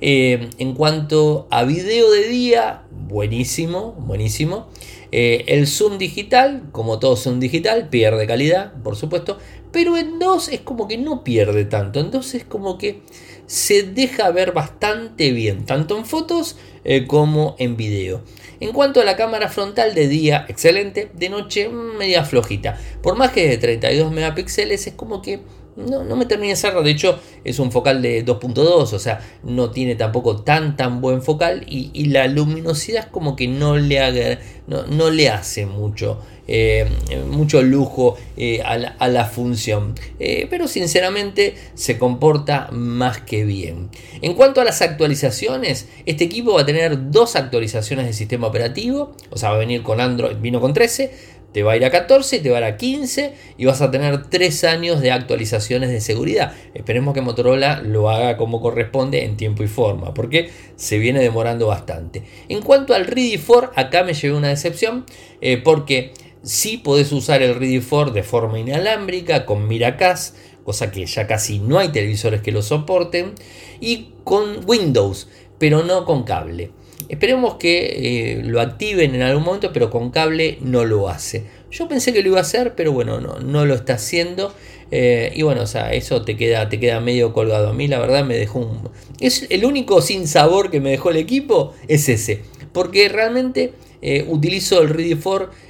Eh, 0.00 0.50
en 0.58 0.74
cuanto 0.74 1.48
a 1.50 1.64
video 1.64 2.10
de 2.10 2.28
día, 2.28 2.82
buenísimo, 2.90 3.92
buenísimo. 3.92 4.68
Eh, 5.10 5.44
el 5.48 5.66
zoom 5.66 5.98
digital, 5.98 6.64
como 6.72 6.98
todo 6.98 7.16
zoom 7.16 7.40
digital, 7.40 7.88
pierde 7.88 8.26
calidad, 8.26 8.72
por 8.82 8.96
supuesto. 8.96 9.38
Pero 9.72 9.96
en 9.96 10.18
dos 10.18 10.48
es 10.48 10.60
como 10.60 10.88
que 10.88 10.98
no 10.98 11.24
pierde 11.24 11.64
tanto. 11.64 12.00
En 12.00 12.10
dos 12.10 12.34
es 12.34 12.44
como 12.44 12.78
que 12.78 13.02
se 13.46 13.82
deja 13.82 14.30
ver 14.30 14.52
bastante 14.52 15.32
bien, 15.32 15.64
tanto 15.64 15.96
en 15.96 16.04
fotos 16.04 16.56
eh, 16.84 17.06
como 17.06 17.56
en 17.58 17.76
video. 17.76 18.22
En 18.60 18.72
cuanto 18.72 19.00
a 19.00 19.04
la 19.04 19.16
cámara 19.16 19.48
frontal 19.48 19.94
de 19.94 20.08
día, 20.08 20.44
excelente, 20.48 21.10
de 21.14 21.28
noche 21.28 21.68
media 21.68 22.24
flojita. 22.24 22.78
Por 23.02 23.16
más 23.16 23.32
que 23.32 23.48
de 23.48 23.56
32 23.56 24.12
megapíxeles 24.12 24.86
es 24.86 24.94
como 24.94 25.22
que 25.22 25.40
no, 25.78 26.04
no 26.04 26.16
me 26.16 26.26
termina 26.26 26.50
de 26.50 26.56
cerrar. 26.56 26.82
De 26.82 26.90
hecho, 26.90 27.18
es 27.44 27.58
un 27.58 27.70
focal 27.70 28.02
de 28.02 28.24
2.2, 28.24 28.92
o 28.92 28.98
sea, 28.98 29.20
no 29.42 29.70
tiene 29.70 29.94
tampoco 29.94 30.42
tan 30.42 30.76
tan 30.76 31.00
buen 31.00 31.22
focal 31.22 31.64
y, 31.66 32.08
la 32.08 32.26
luminosidad 32.26 33.04
es 33.04 33.10
como 33.10 33.36
que 33.36 33.48
no 33.48 33.76
le, 33.76 34.38
no, 34.66 35.10
le 35.10 35.28
hace 35.28 35.66
mucho. 35.66 36.18
Eh, 36.50 36.88
mucho 37.30 37.60
lujo 37.60 38.16
eh, 38.38 38.62
a, 38.62 39.08
la, 39.08 39.24
función 39.26 39.94
eh, 40.18 40.46
pero 40.48 40.66
sinceramente 40.66 41.54
se 41.74 41.98
comporta 41.98 42.70
más 42.72 43.20
que 43.20 43.44
bien 43.44 43.90
en 44.22 44.32
cuanto 44.32 44.62
a 44.62 44.64
las 44.64 44.80
actualizaciones 44.80 45.90
este 46.06 46.24
equipo 46.24 46.54
va 46.54 46.62
a 46.62 46.64
tener 46.64 47.10
dos 47.10 47.36
actualizaciones 47.36 48.06
de 48.06 48.14
sistema 48.14 48.46
operativo 48.46 49.14
o 49.28 49.36
sea 49.36 49.50
va 49.50 49.56
a 49.56 49.58
venir 49.58 49.82
con 49.82 50.00
Android 50.00 50.36
vino 50.38 50.58
con 50.58 50.72
13 50.72 51.37
te 51.52 51.62
va 51.62 51.72
a 51.72 51.76
ir 51.76 51.84
a 51.84 51.90
14, 51.90 52.40
te 52.40 52.50
va 52.50 52.58
a 52.58 52.60
ir 52.60 52.66
a 52.66 52.76
15 52.76 53.34
y 53.56 53.64
vas 53.64 53.80
a 53.80 53.90
tener 53.90 54.28
3 54.28 54.64
años 54.64 55.00
de 55.00 55.12
actualizaciones 55.12 55.90
de 55.90 56.00
seguridad. 56.00 56.52
Esperemos 56.74 57.14
que 57.14 57.22
Motorola 57.22 57.80
lo 57.82 58.10
haga 58.10 58.36
como 58.36 58.60
corresponde 58.60 59.24
en 59.24 59.36
tiempo 59.36 59.62
y 59.62 59.68
forma, 59.68 60.12
porque 60.14 60.50
se 60.76 60.98
viene 60.98 61.20
demorando 61.20 61.66
bastante. 61.66 62.22
En 62.48 62.60
cuanto 62.62 62.94
al 62.94 63.06
Ready 63.06 63.38
4, 63.38 63.72
acá 63.76 64.04
me 64.04 64.14
llevé 64.14 64.36
una 64.36 64.48
decepción, 64.48 65.06
eh, 65.40 65.56
porque 65.56 66.12
sí 66.42 66.76
podés 66.76 67.12
usar 67.12 67.42
el 67.42 67.54
Ready 67.54 67.80
4 67.80 68.12
de 68.12 68.22
forma 68.22 68.58
inalámbrica 68.58 69.46
con 69.46 69.66
Miracast, 69.66 70.36
cosa 70.64 70.90
que 70.90 71.06
ya 71.06 71.26
casi 71.26 71.60
no 71.60 71.78
hay 71.78 71.88
televisores 71.88 72.42
que 72.42 72.52
lo 72.52 72.60
soporten, 72.60 73.32
y 73.80 74.10
con 74.22 74.60
Windows, 74.66 75.28
pero 75.58 75.82
no 75.82 76.04
con 76.04 76.24
cable. 76.24 76.72
Esperemos 77.08 77.54
que 77.54 78.32
eh, 78.38 78.42
lo 78.44 78.60
activen 78.60 79.14
en 79.14 79.22
algún 79.22 79.44
momento, 79.44 79.72
pero 79.72 79.90
con 79.90 80.10
cable 80.10 80.58
no 80.60 80.84
lo 80.84 81.08
hace. 81.08 81.44
Yo 81.70 81.88
pensé 81.88 82.12
que 82.12 82.22
lo 82.22 82.28
iba 82.28 82.38
a 82.38 82.42
hacer, 82.42 82.74
pero 82.74 82.92
bueno, 82.92 83.20
no, 83.20 83.38
no 83.40 83.64
lo 83.64 83.74
está 83.74 83.94
haciendo. 83.94 84.52
Eh, 84.90 85.32
y 85.34 85.42
bueno, 85.42 85.62
o 85.62 85.66
sea, 85.66 85.92
eso 85.92 86.22
te 86.22 86.36
queda, 86.36 86.68
te 86.68 86.80
queda 86.80 87.00
medio 87.00 87.32
colgado. 87.32 87.68
A 87.68 87.72
mí 87.72 87.88
la 87.88 87.98
verdad 87.98 88.24
me 88.24 88.36
dejó 88.36 88.60
un... 88.60 88.88
Es 89.20 89.46
el 89.50 89.64
único 89.64 90.00
sin 90.02 90.26
sabor 90.26 90.70
que 90.70 90.80
me 90.80 90.90
dejó 90.90 91.10
el 91.10 91.16
equipo, 91.16 91.74
es 91.88 92.08
ese. 92.08 92.42
Porque 92.72 93.08
realmente 93.08 93.72
eh, 94.02 94.26
utilizo 94.28 94.80
el 94.82 94.88
Ready 94.88 95.14
4 95.14 95.68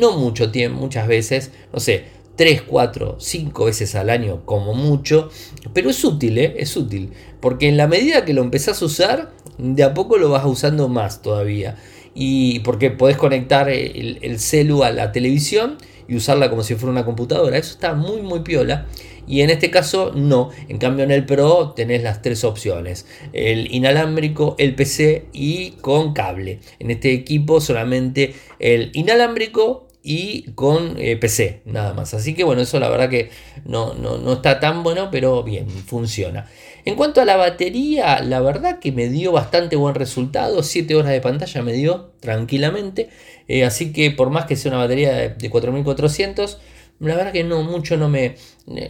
no 0.00 0.18
mucho 0.18 0.50
tiempo, 0.50 0.80
muchas 0.80 1.06
veces, 1.06 1.52
no 1.72 1.80
sé, 1.80 2.04
3, 2.38 2.62
4, 2.62 3.16
5 3.18 3.64
veces 3.64 3.96
al 3.96 4.10
año 4.10 4.44
como 4.44 4.72
mucho, 4.72 5.28
pero 5.72 5.90
es 5.90 6.04
útil, 6.04 6.38
es 6.38 6.76
útil, 6.76 7.10
porque 7.40 7.68
en 7.68 7.76
la 7.76 7.88
medida 7.88 8.24
que 8.24 8.32
lo 8.32 8.42
empezás 8.42 8.80
a 8.80 8.84
usar, 8.84 9.32
de 9.58 9.82
a 9.82 9.94
poco 9.94 10.16
lo 10.16 10.30
vas 10.30 10.44
usando 10.46 10.88
más 10.88 11.22
todavía. 11.22 11.76
Y 12.14 12.60
porque 12.60 12.90
podés 12.90 13.16
conectar 13.16 13.68
el, 13.68 14.18
el 14.22 14.40
celu 14.40 14.82
a 14.82 14.90
la 14.90 15.12
televisión 15.12 15.76
y 16.08 16.16
usarla 16.16 16.50
como 16.50 16.62
si 16.62 16.74
fuera 16.74 16.90
una 16.92 17.04
computadora. 17.04 17.58
Eso 17.58 17.72
está 17.72 17.94
muy 17.94 18.22
muy 18.22 18.40
piola. 18.40 18.86
Y 19.28 19.42
en 19.42 19.50
este 19.50 19.70
caso 19.70 20.12
no. 20.14 20.50
En 20.68 20.78
cambio 20.78 21.04
en 21.04 21.10
el 21.10 21.26
Pro 21.26 21.74
tenés 21.76 22.02
las 22.02 22.22
tres 22.22 22.44
opciones. 22.44 23.06
El 23.32 23.72
inalámbrico, 23.72 24.56
el 24.58 24.74
PC 24.74 25.26
y 25.32 25.72
con 25.82 26.14
cable. 26.14 26.60
En 26.78 26.90
este 26.90 27.12
equipo 27.12 27.60
solamente 27.60 28.34
el 28.58 28.90
inalámbrico 28.94 29.88
y 30.02 30.52
con 30.52 30.94
eh, 30.98 31.16
PC 31.16 31.62
nada 31.66 31.92
más. 31.92 32.14
Así 32.14 32.34
que 32.34 32.42
bueno, 32.44 32.62
eso 32.62 32.80
la 32.80 32.88
verdad 32.88 33.10
que 33.10 33.30
no, 33.66 33.92
no, 33.92 34.32
está 34.32 34.58
tan 34.58 34.82
bueno, 34.82 35.10
pero 35.10 35.42
bien, 35.42 35.68
funciona. 35.68 36.48
En 36.88 36.96
cuanto 36.96 37.20
a 37.20 37.26
la 37.26 37.36
batería, 37.36 38.20
la 38.22 38.40
verdad 38.40 38.78
que 38.78 38.92
me 38.92 39.10
dio 39.10 39.30
bastante 39.30 39.76
buen 39.76 39.94
resultado. 39.94 40.62
7 40.62 40.94
horas 40.94 41.12
de 41.12 41.20
pantalla 41.20 41.62
me 41.62 41.74
dio 41.74 42.12
tranquilamente. 42.20 43.10
Eh, 43.46 43.66
así 43.66 43.92
que 43.92 44.10
por 44.10 44.30
más 44.30 44.46
que 44.46 44.56
sea 44.56 44.70
una 44.70 44.80
batería 44.80 45.12
de, 45.36 45.50
4400, 45.50 46.58
la 47.00 47.14
verdad 47.14 47.32
que 47.32 47.44
no 47.44 47.62
mucho 47.62 47.98
no 47.98 48.08
me, 48.08 48.36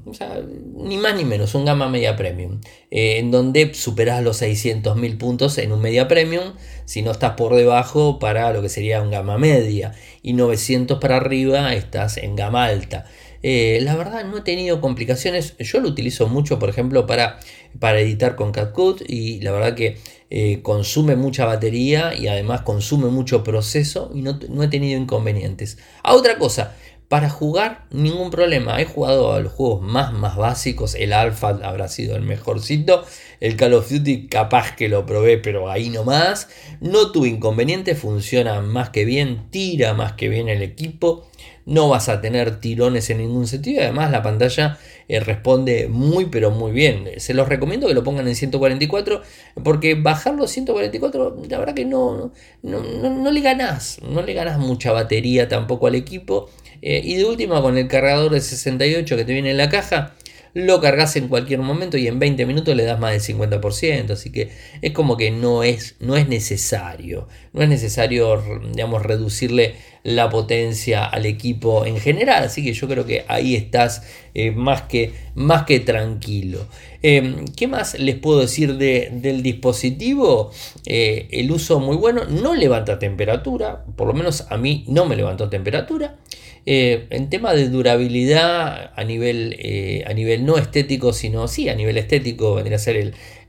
Ni 0.76 0.98
más 0.98 1.16
ni 1.16 1.24
menos, 1.24 1.56
un 1.56 1.64
gama 1.64 1.88
media 1.90 2.18
premium. 2.18 2.60
Eh, 2.92 3.20
en 3.20 3.32
donde 3.32 3.74
superas 3.74 4.22
los 4.24 4.42
600.000 4.42 5.18
puntos 5.18 5.58
en 5.58 5.72
un 5.72 5.82
media 5.82 6.08
premium. 6.08 6.54
Si 6.86 7.02
no 7.02 7.12
estás 7.12 7.34
por 7.36 7.56
debajo 7.56 8.20
para 8.20 8.52
lo 8.52 8.62
que 8.62 8.70
sería 8.70 9.02
un 9.02 9.12
gama 9.12 9.38
media. 9.38 9.94
Y 10.22 10.34
900 10.34 11.00
para 11.00 11.18
arriba 11.18 11.74
estás 11.74 12.18
en 12.18 12.36
gama 12.36 12.66
alta. 12.66 13.06
Eh, 13.42 13.80
la 13.82 13.96
verdad 13.98 14.24
no 14.24 14.38
he 14.38 14.42
tenido 14.42 14.80
complicaciones. 14.80 15.56
Yo 15.60 15.82
lo 15.82 15.90
utilizo 15.90 16.28
mucho, 16.28 16.60
por 16.60 16.70
ejemplo, 16.70 17.06
para, 17.06 17.40
para 17.80 18.00
editar 18.00 18.36
con 18.36 18.52
CapCut 18.52 19.02
y 19.08 19.42
la 19.42 19.52
verdad 19.52 19.76
que 19.76 19.98
eh, 20.30 20.62
consume 20.62 21.16
mucha 21.16 21.46
batería 21.46 22.14
y 22.16 22.28
además 22.28 22.62
consume 22.62 23.08
mucho 23.08 23.44
proceso 23.44 24.12
y 24.14 24.22
no, 24.22 24.40
no 24.50 24.64
he 24.64 24.68
tenido 24.68 25.00
inconvenientes. 25.00 25.78
A 26.04 26.14
otra 26.14 26.38
cosa, 26.38 26.76
para 27.14 27.30
jugar, 27.30 27.86
ningún 27.92 28.32
problema. 28.32 28.82
He 28.82 28.86
jugado 28.86 29.34
a 29.34 29.40
los 29.40 29.54
juegos 29.54 29.84
más, 29.84 30.14
más 30.14 30.36
básicos. 30.36 30.96
El 30.96 31.14
Alpha 31.14 31.60
habrá 31.64 31.88
sido 31.88 32.16
el 32.16 32.24
mejorcito. 32.24 33.06
El 33.40 33.56
Call 33.56 33.76
of 33.76 33.88
Duty 33.88 34.26
capaz 34.28 34.76
que 34.76 34.90
lo 34.90 35.06
probé, 35.06 35.38
pero 35.38 35.70
ahí 35.70 35.92
nomás. 35.92 36.48
No 36.82 37.12
tuve 37.12 37.28
inconveniente, 37.28 37.94
funciona 37.94 38.62
más 38.62 38.90
que 38.90 39.06
bien, 39.06 39.52
tira 39.52 39.94
más 39.94 40.14
que 40.14 40.28
bien 40.28 40.50
el 40.50 40.64
equipo 40.64 41.28
no 41.66 41.90
vas 41.90 42.10
a 42.10 42.22
tener 42.22 42.60
tirones 42.60 43.10
en 43.10 43.20
ningún 43.20 43.48
sentido. 43.48 43.82
Además, 43.82 44.12
la 44.12 44.22
pantalla 44.22 44.78
eh, 45.08 45.20
responde 45.20 45.88
muy, 45.88 46.26
pero 46.26 46.52
muy 46.52 46.72
bien. 46.72 47.10
Se 47.18 47.34
los 47.34 47.48
recomiendo 47.50 47.88
que 47.88 47.94
lo 47.94 48.04
pongan 48.04 48.28
en 48.28 48.36
144, 48.36 49.22
porque 49.64 49.96
bajarlo 49.96 50.44
a 50.44 50.48
144, 50.48 51.42
la 51.50 51.60
verdad 51.60 51.74
que 51.74 51.86
no, 51.86 52.32
no, 52.62 53.32
le 53.32 53.42
ganas, 53.42 54.00
no 54.02 54.22
le 54.22 54.34
ganas 54.34 54.60
mucha 54.60 54.92
batería 54.92 55.48
tampoco 55.48 55.88
al 55.88 55.96
equipo. 55.96 56.50
Eh, 56.82 57.02
y 57.04 57.16
de 57.16 57.26
última, 57.26 57.62
con 57.62 57.78
el 57.78 57.88
cargador 57.88 58.32
de 58.32 58.42
68 58.42 59.16
que 59.16 59.26
te 59.26 59.34
viene 59.34 59.52
en 59.52 59.58
la 59.58 59.70
caja, 59.70 60.16
lo 60.54 60.80
cargas 60.82 61.16
en 61.16 61.28
cualquier 61.28 61.60
momento 61.60 61.98
y 61.98 62.08
en 62.08 62.20
20 62.20 62.46
minutos 62.46 62.76
le 62.76 62.84
das 62.84 63.00
más 63.00 63.12
del 63.12 63.38
50%, 63.38 64.12
así 64.12 64.32
que 64.32 64.50
es 64.82 64.92
como 64.92 65.18
que 65.18 65.32
no 65.32 65.64
es, 65.64 65.96
no 66.00 66.16
es 66.16 66.28
necesario, 66.28 67.28
no 67.54 67.62
es 67.62 67.70
necesario, 67.70 68.42
digamos, 68.72 69.02
reducirle 69.02 69.76
la 70.04 70.30
potencia 70.30 71.06
al 71.06 71.26
equipo 71.26 71.86
en 71.86 71.98
general, 71.98 72.44
así 72.44 72.64
que 72.64 72.74
yo 72.74 72.88
creo 72.88 73.06
que 73.06 73.26
ahí 73.28 73.56
estás 73.56 74.04
eh, 74.34 74.52
más, 74.52 74.84
que, 74.84 75.14
más 75.34 75.64
que 75.64 75.80
tranquilo. 75.80 76.68
Em, 77.02 77.46
¿Qué 77.56 77.68
más 77.68 77.98
les 77.98 78.16
puedo 78.16 78.40
decir 78.40 78.76
del 78.78 79.42
dispositivo? 79.42 80.52
Eh, 80.86 81.30
el 81.32 81.52
uso 81.52 81.80
muy 81.80 81.96
bueno, 81.96 82.26
no 82.26 82.54
levanta 82.54 83.00
temperatura, 83.00 83.86
por 83.96 84.08
lo 84.08 84.14
menos 84.14 84.46
a 84.50 84.58
mí 84.58 84.84
no 84.88 85.06
me 85.06 85.16
levantó 85.16 85.50
temperatura. 85.50 86.18
Eh, 86.66 87.08
en 87.10 87.30
tema 87.30 87.54
de 87.54 87.68
durabilidad 87.68 88.94
a 88.96 89.04
nivel, 89.04 89.56
eh, 89.60 90.06
a 90.08 90.14
nivel 90.14 90.46
no 90.46 90.58
estético, 90.58 91.12
sino 91.12 91.50
sí, 91.50 91.68
a 91.68 91.76
nivel 91.76 91.98
estético 91.98 92.56
vendría 92.56 92.78
a 92.78 92.80
ser 92.80 92.96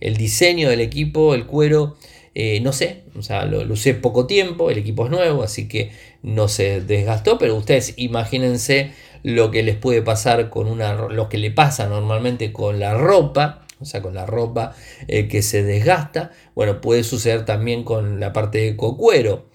el, 0.00 0.16
diseño 0.16 0.68
del 0.68 0.80
equipo, 0.80 1.34
el 1.34 1.46
cuero, 1.46 1.96
eh, 2.34 2.58
no 2.60 2.72
sé, 2.72 3.04
o 3.16 3.22
sea, 3.22 3.44
lo, 3.44 3.60
usé 3.72 3.94
poco 3.94 4.26
tiempo, 4.26 4.68
el 4.68 4.78
equipo 4.78 5.04
es 5.04 5.12
nuevo, 5.12 5.44
así 5.44 5.68
que 5.68 5.92
no 6.22 6.48
se 6.48 6.80
desgastó, 6.80 7.38
pero 7.38 7.54
ustedes 7.54 7.94
imagínense 7.96 8.90
lo 9.22 9.52
que 9.52 9.62
les 9.62 9.76
puede 9.76 10.02
pasar 10.02 10.50
con 10.50 10.66
una, 10.66 10.94
lo 10.94 11.28
que 11.28 11.38
le 11.38 11.52
pasa 11.52 11.86
normalmente 11.86 12.52
con 12.52 12.80
la 12.80 12.94
ropa, 12.94 13.64
o 13.80 13.84
sea, 13.84 14.02
con 14.02 14.14
la 14.14 14.26
ropa 14.26 14.74
que 15.06 15.42
se 15.42 15.62
desgasta, 15.62 16.32
bueno, 16.54 16.80
puede 16.80 17.04
suceder 17.04 17.44
también 17.44 17.84
con 17.84 18.18
la 18.18 18.32
parte 18.32 18.58
de 18.58 18.76
cocuero. 18.76 19.46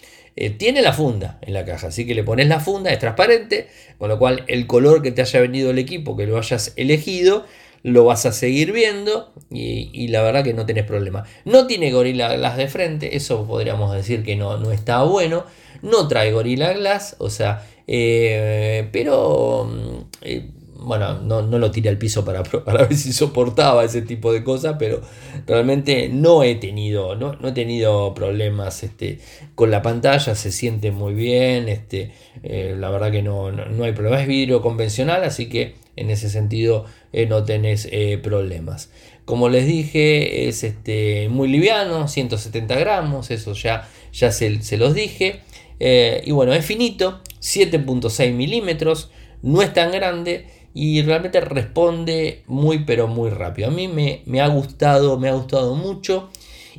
Eh, 0.41 0.52
tiene 0.52 0.82
la 0.82 0.93
funda 0.93 1.38
en 1.41 1.54
la 1.54 1.65
caja, 1.65 1.88
así 1.88 2.08
que 2.08 2.15
le 2.15 2.23
pones 2.23 2.47
la 2.47 2.62
funda, 2.62 2.93
es 2.93 2.99
transparente, 2.99 3.67
con 3.97 4.08
lo 4.08 4.17
cual 4.17 4.45
el 4.47 4.67
color 4.67 5.02
que 5.02 5.12
te 5.12 5.21
haya 5.21 5.41
venido 5.41 5.69
el 5.71 5.78
equipo, 5.78 6.15
que 6.15 6.25
lo 6.25 6.38
hayas 6.38 6.71
elegido, 6.78 7.45
lo 7.84 8.06
vas 8.06 8.25
a 8.25 8.32
seguir 8.32 8.71
viendo 8.71 9.34
y, 9.52 10.08
la 10.08 10.21
verdad 10.21 10.45
que 10.45 10.54
no 10.54 10.65
tenés 10.65 10.86
problema. 10.86 11.25
No 11.43 11.67
tiene 11.67 11.91
Gorilla 11.91 12.34
Glass 12.34 12.56
de 12.56 12.69
frente, 12.69 13.17
eso 13.17 13.45
podríamos 13.45 13.93
decir 13.93 14.23
que 14.23 14.38
no, 14.38 14.58
no 14.58 14.71
está 14.71 15.04
bueno. 15.04 15.43
No 15.82 16.08
trae 16.08 16.32
Gorilla 16.32 16.71
Glass, 16.71 17.17
o 17.19 17.30
sea, 17.30 17.67
eh, 17.86 18.88
pero 18.93 19.65
mm, 19.65 19.97
eh, 20.21 20.52
bueno, 20.82 21.20
no, 21.20 21.42
lo 21.42 21.72
tiré 21.72 21.89
al 21.89 21.98
piso 21.98 22.24
para, 22.24 22.44
para, 22.44 22.84
ver 22.88 22.96
si 22.96 23.13
soportaba 23.13 23.84
ese 23.84 24.02
tipo 24.02 24.32
de 24.32 24.44
cosas, 24.44 24.76
pero 24.80 25.02
realmente 25.46 26.10
no 26.10 26.44
he 26.44 26.56
tenido, 26.56 27.15
no, 27.15 27.36
he 27.48 27.52
tenido 27.52 28.13
problemas 28.13 28.84
este, 28.84 29.20
con 29.56 29.72
la 29.72 29.82
pantalla, 29.82 30.36
se 30.36 30.52
siente 30.52 30.92
muy 30.92 31.13
bien, 31.13 31.70
este, 31.70 32.12
eh, 32.44 32.76
la 32.78 32.89
verdad 32.89 33.12
que 33.12 33.22
no, 33.22 33.52
no, 33.52 33.84
hay 33.84 33.92
problemas, 33.92 34.22
es 34.22 34.28
vidrio 34.28 34.62
convencional, 34.62 35.24
así 35.24 35.50
que 35.50 35.76
en 35.96 36.10
ese 36.10 36.30
sentido 36.30 36.86
eh, 37.12 37.26
no 37.26 37.44
tenés 37.44 37.88
eh, 37.92 38.18
problemas. 38.22 38.92
como 39.26 39.50
les 39.50 39.65
dije, 39.68 40.48
es 40.48 40.63
este, 40.63 41.30
muy 41.30 41.50
liviano, 41.50 42.08
170 42.08 42.76
gramos, 42.80 43.32
eso 43.32 43.54
ya, 43.54 43.88
ya 44.12 44.32
se, 44.32 44.78
los 44.78 44.94
dije. 44.96 45.42
Y 45.82 46.32
bueno, 46.32 46.54
es 46.54 46.65
finito, 46.65 47.22
7.6 47.42 48.34
milímetros, 48.34 49.12
no 49.42 49.62
es 49.62 49.72
tan 49.72 49.92
grande 49.92 50.48
y 50.73 51.01
realmente 51.01 51.41
responde 51.41 52.43
muy 52.47 52.86
pero 52.86 53.08
muy 53.08 53.29
rápido. 53.29 53.69
A 53.69 53.71
mí 53.71 53.88
me, 53.88 54.21
me, 54.25 54.41
ha 54.41 54.47
gustado, 54.47 55.19
me 55.19 55.29
ha 55.29 55.34
gustado 55.34 55.75
mucho. 55.75 56.29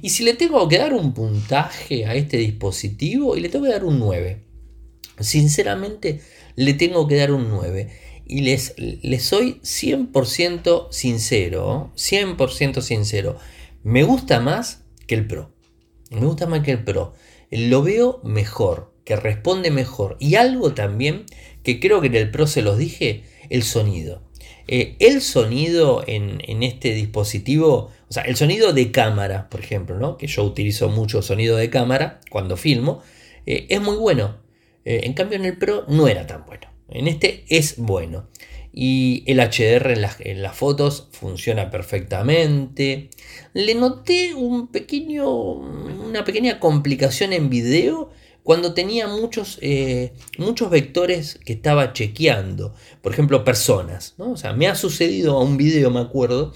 Y 0.02 0.10
si 0.10 0.24
le 0.24 0.34
tengo 0.34 0.66
que 0.68 0.78
dar 0.78 0.94
un 0.94 1.12
puntaje 1.12 2.06
a 2.06 2.14
este 2.14 2.36
dispositivo, 2.38 3.36
y 3.36 3.40
le 3.40 3.48
tengo 3.48 3.66
que 3.66 3.72
dar 3.72 3.84
un 3.84 3.98
9. 3.98 4.44
Sinceramente, 5.18 6.20
le 6.56 6.74
tengo 6.74 7.06
que 7.06 7.16
dar 7.16 7.32
un 7.32 7.48
9. 7.48 7.90
Y 8.26 8.42
les, 8.42 8.74
les 8.78 9.22
soy 9.22 9.60
100% 9.62 10.90
sincero, 10.90 11.92
100% 11.96 12.80
sincero. 12.80 13.36
Me 13.82 14.04
gusta 14.04 14.40
más 14.40 14.84
que 15.06 15.16
el 15.16 15.26
Pro. 15.26 15.52
Me 16.10 16.20
gusta 16.20 16.46
más 16.46 16.62
que 16.62 16.70
el 16.70 16.84
Pro. 16.84 17.14
Lo 17.50 17.82
veo 17.82 18.20
mejor, 18.22 18.94
que 19.04 19.16
responde 19.16 19.70
mejor. 19.70 20.16
Y 20.20 20.36
algo 20.36 20.72
también 20.74 21.26
que 21.64 21.80
creo 21.80 22.00
que 22.00 22.06
en 22.06 22.14
el 22.14 22.30
Pro 22.30 22.46
se 22.46 22.62
los 22.62 22.78
dije, 22.78 23.24
el 23.50 23.62
sonido. 23.62 24.22
Eh, 24.72 24.94
el 25.00 25.20
sonido 25.20 26.04
en, 26.06 26.62
este 26.62 26.94
dispositivo, 26.94 27.90
o 28.08 28.12
sea, 28.12 28.22
el 28.22 28.36
sonido 28.36 28.72
de 28.72 28.92
cámara, 28.92 29.48
por 29.50 29.60
ejemplo, 29.60 29.98
¿no? 29.98 30.16
que 30.16 30.28
yo 30.28 30.44
utilizo 30.44 30.88
mucho 30.88 31.22
sonido 31.22 31.56
de 31.56 31.70
cámara 31.70 32.20
cuando 32.30 32.56
filmo, 32.56 33.02
eh, 33.46 33.66
es 33.68 33.80
muy 33.80 33.96
bueno. 33.96 34.36
Eh, 34.84 35.00
en 35.04 35.12
cambio 35.12 35.36
en 35.36 35.44
el 35.44 35.58
Pro 35.58 35.84
no 35.88 36.08
era 36.08 36.26
tan 36.26 36.46
bueno. 36.46 36.68
En 36.88 37.08
este 37.08 37.44
es 37.48 37.78
bueno. 37.78 38.28
Y 38.72 39.24
el 39.26 39.40
HDR 39.40 39.90
en 39.90 40.02
las, 40.02 40.20
en 40.20 40.42
las 40.42 40.56
fotos 40.56 41.08
funciona 41.10 41.70
perfectamente. 41.70 43.10
Le 43.52 43.74
noté 43.74 44.34
un 44.34 44.68
pequeño, 44.68 45.28
una 45.28 46.24
pequeña 46.24 46.60
complicación 46.60 47.32
en 47.32 47.50
video 47.50 48.10
cuando 48.50 48.74
tenía 48.74 49.06
muchos, 49.06 49.58
eh, 49.60 50.12
muchos 50.36 50.70
vectores 50.70 51.38
que 51.44 51.52
estaba 51.52 51.92
chequeando, 51.92 52.74
por 53.00 53.12
ejemplo, 53.12 53.44
personas. 53.44 54.14
¿no? 54.18 54.32
O 54.32 54.36
sea, 54.36 54.54
me 54.54 54.66
ha 54.66 54.74
sucedido 54.74 55.36
a 55.36 55.44
un 55.44 55.56
video, 55.56 55.88
me 55.92 56.00
acuerdo, 56.00 56.52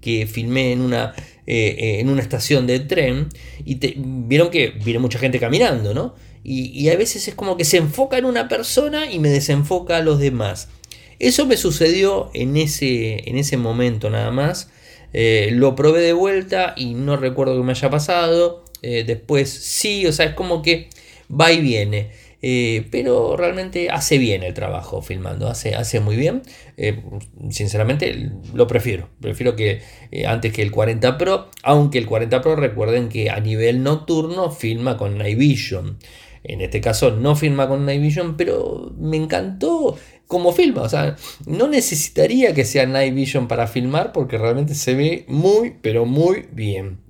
que 0.00 0.26
filmé 0.26 0.72
en 0.72 0.80
una, 0.80 1.12
eh, 1.46 1.76
eh, 1.78 2.00
en 2.00 2.08
una 2.08 2.22
estación 2.22 2.66
de 2.66 2.80
tren 2.80 3.28
y 3.62 3.78
vieron 3.98 4.48
que 4.48 4.68
viene 4.68 5.00
mucha 5.00 5.18
gente 5.18 5.38
caminando, 5.38 5.92
¿no? 5.92 6.14
Y, 6.42 6.88
a 6.88 6.96
veces 6.96 7.28
es 7.28 7.34
como 7.34 7.58
que 7.58 7.66
se 7.66 7.76
enfoca 7.76 8.16
en 8.16 8.24
una 8.24 8.48
persona 8.48 9.12
y 9.12 9.18
me 9.18 9.28
desenfoca 9.28 9.98
a 9.98 10.00
los 10.00 10.20
demás. 10.20 10.70
Eso 11.18 11.44
me 11.44 11.58
sucedió 11.58 12.30
en 12.32 12.56
ese, 12.56 13.28
en 13.28 13.36
ese 13.36 13.58
momento 13.58 14.08
nada 14.08 14.30
más. 14.30 14.70
lo 15.12 15.74
probé 15.74 16.00
de 16.00 16.14
vuelta 16.14 16.72
y 16.74 16.94
no 16.94 17.18
recuerdo 17.18 17.54
que 17.58 17.64
me 17.64 17.72
haya 17.72 17.90
pasado. 17.90 18.64
después 18.80 19.50
sí, 19.50 20.06
o 20.06 20.12
sea, 20.12 20.24
es 20.24 20.34
como 20.34 20.62
que 20.62 20.88
va 21.30 21.52
y 21.52 21.60
viene. 21.60 22.10
Eh, 22.46 22.88
pero 22.90 23.38
realmente 23.38 23.88
hace 23.88 24.18
bien 24.18 24.42
el 24.42 24.52
trabajo 24.52 25.00
filmando, 25.00 25.48
hace, 25.48 25.74
hace 25.74 26.00
muy 26.00 26.14
bien. 26.14 26.42
Eh, 26.76 27.02
sinceramente 27.48 28.32
lo 28.52 28.66
prefiero, 28.66 29.08
prefiero 29.18 29.56
que 29.56 29.80
eh, 30.10 30.26
antes 30.26 30.52
que 30.52 30.60
el 30.60 30.70
40 30.70 31.16
Pro, 31.16 31.48
aunque 31.62 31.96
el 31.96 32.04
40 32.04 32.42
Pro 32.42 32.54
recuerden 32.54 33.08
que 33.08 33.30
a 33.30 33.40
nivel 33.40 33.82
nocturno 33.82 34.50
filma 34.50 34.98
con 34.98 35.16
Night 35.16 35.38
Vision. 35.38 35.96
En 36.42 36.60
este 36.60 36.82
caso 36.82 37.12
no 37.12 37.34
filma 37.34 37.66
con 37.66 37.86
Night 37.86 38.02
Vision, 38.02 38.36
pero 38.36 38.92
me 38.98 39.16
encantó 39.16 39.96
cómo 40.26 40.52
filma. 40.52 40.82
O 40.82 40.88
sea, 40.90 41.16
no 41.46 41.66
necesitaría 41.68 42.52
que 42.52 42.66
sea 42.66 42.84
Night 42.84 43.14
Vision 43.14 43.48
para 43.48 43.66
filmar 43.66 44.12
porque 44.12 44.36
realmente 44.36 44.74
se 44.74 44.94
ve 44.94 45.24
muy, 45.28 45.76
pero 45.80 46.04
muy 46.04 46.46
bien. 46.52 47.03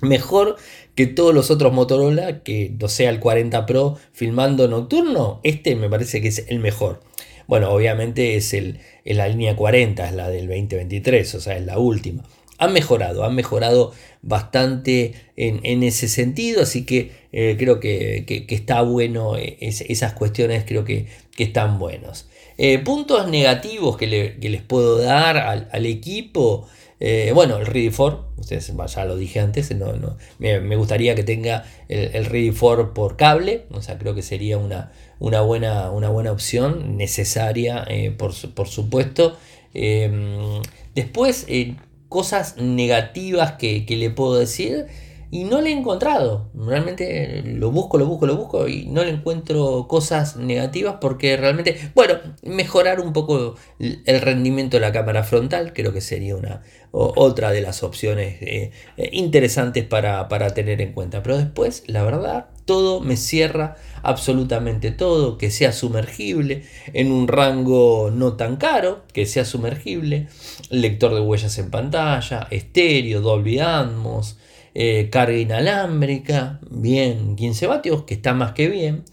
Mejor 0.00 0.56
que 0.94 1.06
todos 1.06 1.34
los 1.34 1.50
otros 1.50 1.72
Motorola, 1.72 2.42
que 2.42 2.72
no 2.78 2.88
sea 2.88 3.10
el 3.10 3.20
40 3.20 3.66
Pro 3.66 3.96
filmando 4.12 4.68
nocturno, 4.68 5.40
este 5.42 5.76
me 5.76 5.88
parece 5.88 6.20
que 6.20 6.28
es 6.28 6.46
el 6.48 6.58
mejor. 6.58 7.00
Bueno, 7.46 7.70
obviamente 7.70 8.36
es, 8.36 8.54
el, 8.54 8.78
la 9.04 9.26
línea 9.28 9.56
40, 9.56 10.08
es 10.08 10.14
la 10.14 10.28
del 10.28 10.46
2023, 10.46 11.34
o 11.34 11.40
sea, 11.40 11.56
es 11.56 11.66
la 11.66 11.78
última. 11.78 12.22
Han 12.58 12.72
mejorado, 12.72 13.24
han 13.24 13.34
mejorado 13.34 13.92
bastante 14.22 15.14
en, 15.34 15.82
ese 15.82 16.06
sentido, 16.08 16.62
así 16.62 16.84
que 16.84 17.10
eh, 17.32 17.56
creo 17.58 17.80
que, 17.80 18.46
está 18.50 18.82
bueno, 18.82 19.36
eh, 19.36 19.56
esas 19.60 20.12
cuestiones 20.12 20.64
creo 20.64 20.84
que, 20.84 21.06
están 21.38 21.78
buenos. 21.78 22.28
Eh, 22.58 22.78
puntos 22.78 23.26
negativos 23.28 23.96
que, 23.96 24.06
les 24.06 24.62
puedo 24.62 24.98
dar 24.98 25.38
al 25.38 25.86
equipo. 25.86 26.68
Eh, 27.02 27.32
bueno, 27.34 27.56
el 27.56 27.64
Ready 27.64 27.90
4, 27.90 28.34
ustedes 28.36 28.72
ya 28.94 29.04
lo 29.06 29.16
dije 29.16 29.40
antes, 29.40 29.74
no, 29.74 29.94
no, 29.94 30.18
me, 30.38 30.76
gustaría 30.76 31.14
que 31.14 31.22
tenga 31.22 31.64
el, 31.88 32.14
el, 32.14 32.26
Ready 32.26 32.52
4 32.52 32.92
por 32.92 33.16
cable, 33.16 33.64
o 33.70 33.80
sea, 33.80 33.98
creo 33.98 34.14
que 34.14 34.20
sería 34.20 34.58
una, 34.58 34.92
una, 35.18 35.40
buena, 35.40 35.90
una 35.90 36.10
buena 36.10 36.30
opción, 36.30 36.98
necesaria, 36.98 37.84
eh, 37.88 38.10
por, 38.10 38.34
por, 38.52 38.68
supuesto. 38.68 39.38
Em, 39.72 40.60
después, 40.94 41.46
eh, 41.48 41.76
cosas 42.10 42.58
negativas 42.58 43.52
que, 43.52 43.86
que 43.86 43.96
le 43.96 44.10
puedo 44.10 44.38
decir 44.38 44.86
y 45.30 45.44
no 45.44 45.60
le 45.60 45.70
he 45.70 45.72
encontrado. 45.72 46.50
Realmente 46.54 47.42
lo 47.44 47.70
busco, 47.70 47.98
lo 47.98 48.06
busco, 48.06 48.26
lo 48.26 48.36
busco 48.36 48.68
y 48.68 48.86
no 48.86 49.04
le 49.04 49.10
encuentro 49.10 49.86
cosas 49.88 50.36
negativas 50.36 50.96
porque 51.00 51.36
realmente, 51.36 51.90
bueno, 51.94 52.14
mejorar 52.42 53.00
un 53.00 53.12
poco 53.12 53.56
el 53.78 54.20
rendimiento 54.20 54.76
de 54.76 54.80
la 54.80 54.92
cámara 54.92 55.22
frontal 55.22 55.72
creo 55.72 55.92
que 55.92 56.00
sería 56.00 56.36
una 56.36 56.62
otra 56.92 57.52
de 57.52 57.60
las 57.60 57.82
opciones 57.82 58.42
eh, 58.42 58.72
eh, 58.96 59.10
interesantes 59.12 59.84
para, 59.84 60.28
para 60.28 60.52
tener 60.54 60.80
en 60.80 60.92
cuenta. 60.92 61.22
Pero 61.22 61.38
después, 61.38 61.84
la 61.86 62.02
verdad, 62.02 62.46
todo 62.64 63.00
me 63.00 63.16
cierra 63.16 63.76
absolutamente 64.02 64.90
todo, 64.90 65.38
que 65.38 65.50
sea 65.50 65.72
sumergible 65.72 66.64
en 66.92 67.12
un 67.12 67.28
rango 67.28 68.10
no 68.12 68.34
tan 68.34 68.56
caro, 68.56 69.04
que 69.12 69.26
sea 69.26 69.44
sumergible, 69.44 70.28
lector 70.70 71.14
de 71.14 71.20
huellas 71.20 71.58
en 71.58 71.70
pantalla, 71.70 72.48
estéreo, 72.50 73.20
Dolby 73.20 73.60
Atmos, 73.60 74.38
eh, 74.74 75.08
carga 75.10 75.36
inalámbrica, 75.36 76.60
bien, 76.70 77.36
15 77.36 77.66
vatios, 77.66 78.04
que 78.04 78.14
está 78.14 78.34
más 78.34 78.52
que 78.52 78.68
bien. 78.68 79.04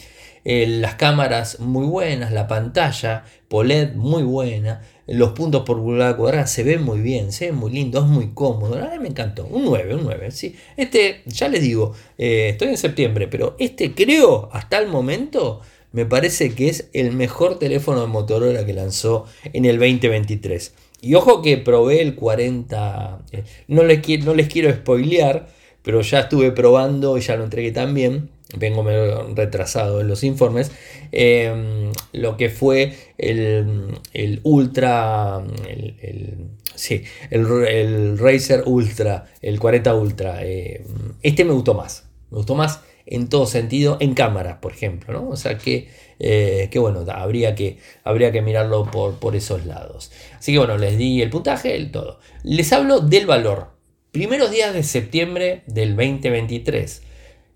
Eh, 0.49 0.65
las 0.65 0.95
cámaras 0.95 1.59
muy 1.59 1.85
buenas, 1.85 2.31
la 2.31 2.47
pantalla 2.47 3.25
POLED 3.49 3.95
muy 3.95 4.23
buena, 4.23 4.81
los 5.05 5.31
puntos 5.31 5.63
por 5.63 5.77
pulgada 5.77 6.15
cuadrada 6.15 6.47
se 6.47 6.63
ven 6.63 6.83
muy 6.83 7.01
bien, 7.01 7.33
se 7.33 7.47
ven 7.47 7.55
muy 7.55 7.71
lindo, 7.71 7.99
es 7.99 8.05
muy 8.05 8.31
cómodo. 8.33 8.81
A 8.81 8.91
mí 8.91 8.99
me 8.99 9.09
encantó, 9.09 9.45
un 9.45 9.65
9, 9.65 9.95
un 9.95 10.03
9. 10.03 10.31
¿sí? 10.31 10.55
Este, 10.77 11.21
ya 11.25 11.49
les 11.49 11.61
digo, 11.61 11.93
eh, 12.17 12.49
estoy 12.51 12.69
en 12.69 12.77
septiembre, 12.77 13.27
pero 13.27 13.57
este 13.59 13.93
creo 13.93 14.49
hasta 14.53 14.77
el 14.77 14.87
momento 14.87 15.61
me 15.91 16.05
parece 16.05 16.53
que 16.53 16.69
es 16.69 16.89
el 16.93 17.11
mejor 17.11 17.59
teléfono 17.59 18.01
de 18.01 18.07
Motorola 18.07 18.65
que 18.65 18.73
lanzó 18.73 19.25
en 19.51 19.65
el 19.65 19.79
2023. 19.79 20.73
Y 21.01 21.15
ojo 21.15 21.41
que 21.41 21.57
probé 21.57 22.01
el 22.01 22.15
40, 22.15 23.19
eh, 23.31 23.43
no, 23.67 23.83
les 23.83 23.99
quiero, 23.99 24.25
no 24.25 24.33
les 24.33 24.47
quiero 24.47 24.73
spoilear, 24.73 25.47
pero 25.83 26.01
ya 26.01 26.21
estuve 26.21 26.51
probando 26.51 27.17
y 27.17 27.21
ya 27.21 27.35
lo 27.35 27.43
entregué 27.43 27.71
también. 27.71 28.29
Vengo 28.57 28.85
retrasado 29.35 29.99
en 29.99 30.07
los 30.07 30.23
informes. 30.23 30.71
Em, 31.11 31.91
lo 32.13 32.37
que 32.37 32.49
fue 32.49 32.93
el, 33.17 33.99
el 34.13 34.39
Ultra, 34.43 35.43
el, 35.67 36.35
sí, 36.75 37.03
el, 37.29 38.17
Razer 38.17 38.63
Ultra, 38.65 39.25
el 39.41 39.59
40 39.59 39.95
Ultra. 39.95 40.43
Em, 40.45 40.83
este 41.21 41.43
me 41.43 41.51
gustó 41.51 41.73
más. 41.73 42.05
Me 42.31 42.37
gustó 42.37 42.55
más 42.55 42.81
en 43.07 43.27
todo 43.29 43.47
sentido, 43.47 43.97
en 43.99 44.13
cámaras, 44.13 44.57
por 44.59 44.73
ejemplo. 44.73 45.13
¿no? 45.13 45.29
O 45.29 45.35
sea 45.35 45.57
que, 45.57 45.89
eh, 46.19 46.69
bueno, 46.75 47.05
habría 47.11 47.55
que, 47.55 47.77
habría 48.03 48.31
que 48.31 48.41
mirarlo 48.41 48.89
por, 48.91 49.15
por 49.15 49.35
esos 49.35 49.65
lados. 49.65 50.11
Así 50.37 50.51
que 50.51 50.59
bueno, 50.59 50.77
les 50.77 50.97
di 50.97 51.21
el 51.21 51.29
puntaje, 51.29 51.75
el 51.75 51.91
todo. 51.91 52.19
Les 52.43 52.71
hablo 52.73 52.99
del 52.99 53.25
valor. 53.25 53.69
Primeros 54.11 54.51
días 54.51 54.73
de 54.73 54.83
septiembre 54.83 55.63
del 55.67 55.95
2023. 55.95 57.03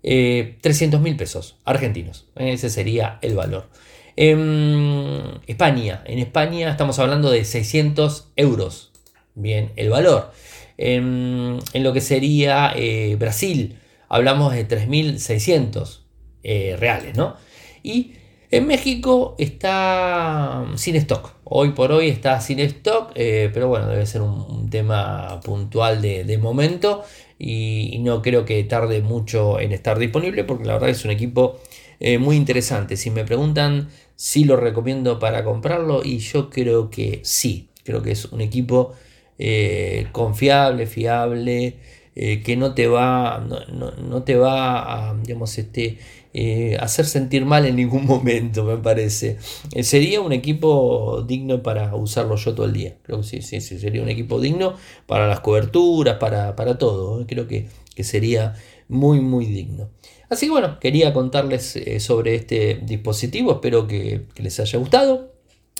300 0.02 1.00
mil 1.00 1.16
pesos 1.16 1.58
argentinos. 1.64 2.26
Ese 2.34 2.70
sería 2.70 3.18
el 3.22 3.36
valor. 3.36 3.68
En 4.16 5.40
España, 5.46 6.02
en 6.06 6.18
España 6.18 6.70
estamos 6.70 6.98
hablando 6.98 7.30
de 7.30 7.44
600 7.44 8.28
euros. 8.36 8.92
Bien, 9.34 9.72
el 9.76 9.90
valor. 9.90 10.32
En, 10.76 11.60
lo 11.74 11.92
que 11.92 12.00
sería 12.00 12.72
eh, 12.76 13.16
Brasil, 13.18 13.78
hablamos 14.12 14.52
de 14.52 14.68
3.600 14.68 16.00
eh, 16.42 16.76
reales, 16.78 17.16
¿no? 17.16 17.34
Y 17.82 18.12
en 18.50 18.66
México 18.66 19.34
está 19.38 20.66
sin 20.76 20.96
stock. 20.96 21.32
Hoy 21.44 21.70
por 21.70 21.92
hoy 21.92 22.08
está 22.08 22.38
sin 22.42 22.58
stock, 22.60 23.12
eh, 23.14 23.50
pero 23.54 23.68
bueno, 23.68 23.88
debe 23.88 24.04
ser 24.04 24.20
un, 24.20 24.68
tema 24.68 25.40
puntual 25.42 26.00
de, 26.00 26.38
momento 26.38 27.02
y, 27.38 27.98
no 28.00 28.22
creo 28.22 28.44
que 28.44 28.62
tarde 28.64 29.02
mucho 29.02 29.60
en 29.60 29.72
estar 29.72 29.98
disponible 29.98 30.44
porque 30.44 30.64
la 30.64 30.74
verdad 30.74 30.90
es 30.90 31.04
un 31.04 31.10
equipo 31.10 31.60
eh, 31.98 32.18
muy 32.18 32.36
interesante. 32.36 32.96
Si 32.96 33.10
me 33.10 33.24
preguntan 33.24 33.88
si 34.16 34.44
lo 34.44 34.56
recomiendo 34.56 35.18
para 35.18 35.44
comprarlo 35.44 36.02
y 36.04 36.18
yo 36.18 36.50
creo 36.50 36.90
que 36.90 37.20
sí, 37.24 37.70
creo 37.84 38.02
que 38.02 38.12
es 38.12 38.26
un 38.26 38.42
equipo 38.42 38.92
eh, 39.38 40.08
confiable, 40.12 40.86
fiable, 40.86 41.76
eh, 42.14 42.42
que 42.42 42.56
no 42.58 42.74
te 42.74 42.88
va, 42.88 43.42
no, 43.72 44.22
te 44.22 44.36
va 44.36 45.10
a, 45.10 45.14
digamos, 45.14 45.56
este, 45.56 45.98
eh, 46.34 46.76
hacer 46.78 47.06
sentir 47.06 47.46
mal 47.46 47.64
en 47.64 47.76
ningún 47.76 48.04
momento, 48.06 48.64
me 48.64 48.76
parece. 48.76 49.38
sería 49.80 50.20
un 50.20 50.32
equipo 50.32 51.24
digno 51.26 51.62
para 51.62 51.94
usarlo 51.94 52.36
yo 52.36 52.54
todo 52.54 52.66
el 52.66 52.74
día. 52.74 52.98
Creo 53.02 53.18
que 53.18 53.24
sí, 53.24 53.40
sí, 53.40 53.62
sí, 53.62 53.78
sería 53.78 54.02
un 54.02 54.10
equipo 54.10 54.40
digno 54.42 54.74
para 55.06 55.26
las 55.26 55.40
coberturas, 55.40 56.18
para, 56.18 56.54
para 56.54 56.76
todo. 56.76 57.26
Creo 57.26 57.48
que, 57.48 57.68
sería 58.02 58.54
muy, 58.88 59.20
muy 59.20 59.46
digno. 59.46 59.88
Así 60.28 60.46
que 60.46 60.52
bueno, 60.52 60.80
quería 60.80 61.12
contarles 61.14 61.78
sobre 61.98 62.34
este 62.34 62.80
dispositivo, 62.82 63.52
espero 63.52 63.86
que, 63.86 64.26
les 64.36 64.60
haya 64.60 64.78
gustado. 64.78 65.32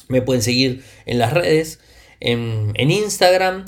Me 0.09 0.23
pueden 0.23 0.43
seguir 0.43 0.83
en 1.05 1.19
las 1.19 1.33
redes, 1.35 1.81
en, 2.21 2.73
Instagram, 2.79 3.67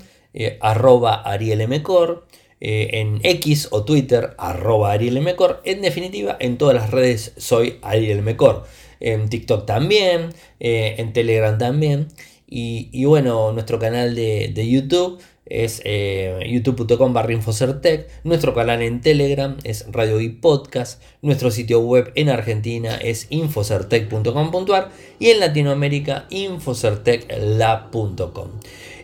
arroba 0.61 1.15
arielmcor. 1.23 2.27
Eh, 2.61 3.01
en 3.01 3.21
X 3.23 3.69
o 3.71 3.85
Twitter, 3.85 4.35
arroba 4.39 4.93
Ariel 4.93 5.23
En 5.65 5.83
definitiva, 5.83 6.37
en 6.41 6.57
todas 6.57 6.75
las 6.75 6.91
redes 6.91 7.33
soy 7.37 7.79
Ariel 7.83 8.23
Mecor. 8.23 8.65
En 9.01 9.29
TikTok 9.29 9.67
también, 9.67 10.31
eh, 10.61 10.95
en 10.99 11.13
Telegram 11.13 11.59
también. 11.59 12.09
Y, 12.47 13.05
bueno, 13.05 13.53
nuestro 13.53 13.81
canal 13.81 14.15
de, 14.15 14.69
YouTube 14.69 15.21
es 15.47 15.81
eh, 15.85 16.41
youtube.com 16.49 17.13
barra 17.13 17.33
Infocertec. 17.33 18.09
Nuestro 18.25 18.53
canal 18.55 18.83
en 18.83 19.01
Telegram 19.01 19.57
es 19.65 19.87
Radio 19.91 20.21
y 20.21 20.29
Podcast. 20.31 21.03
Nuestro 21.23 21.51
sitio 21.51 21.81
web 21.81 22.13
en 22.15 22.29
Argentina 22.29 22.95
es 22.97 23.27
infocertec.com.ar 23.31 24.91
y 25.19 25.31
en 25.31 25.41
Latinoamérica 25.41 26.27
infocertecla.com. 26.31 28.51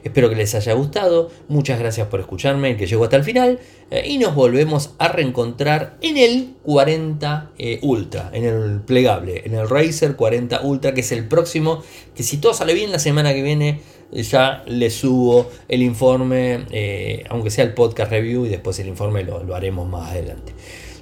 Espero 0.02 0.30
que 0.30 0.36
les 0.36 0.54
haya 0.54 0.72
gustado. 0.72 1.30
Muchas 1.48 1.78
gracias 1.78 2.08
por 2.08 2.20
escucharme, 2.20 2.76
que 2.76 2.86
llegó 2.86 3.04
hasta 3.04 3.16
el 3.16 3.24
final. 3.24 3.58
Eh, 3.90 4.04
y 4.06 4.18
nos 4.18 4.34
volvemos 4.34 4.94
a 4.98 5.08
reencontrar 5.08 5.98
en 6.00 6.16
el 6.16 6.54
40 6.62 7.50
eh, 7.58 7.78
Ultra, 7.82 8.30
en 8.32 8.44
el 8.44 8.80
plegable, 8.80 9.42
en 9.44 9.54
el 9.54 9.68
Razer 9.68 10.16
40 10.16 10.62
Ultra, 10.62 10.94
que 10.94 11.00
es 11.00 11.12
el 11.12 11.28
próximo. 11.28 11.82
Que 12.14 12.22
si 12.22 12.38
todo 12.38 12.54
sale 12.54 12.74
bien 12.74 12.92
la 12.92 12.98
semana 12.98 13.34
que 13.34 13.42
viene, 13.42 13.80
ya 14.12 14.62
les 14.66 14.94
subo 14.94 15.50
el 15.68 15.82
informe, 15.82 16.64
eh, 16.70 17.24
aunque 17.28 17.50
sea 17.50 17.64
el 17.64 17.74
podcast 17.74 18.10
review, 18.10 18.46
y 18.46 18.48
después 18.48 18.78
el 18.78 18.88
informe 18.88 19.24
lo, 19.24 19.54
haremos 19.54 19.88
más 19.88 20.10
adelante. 20.10 20.54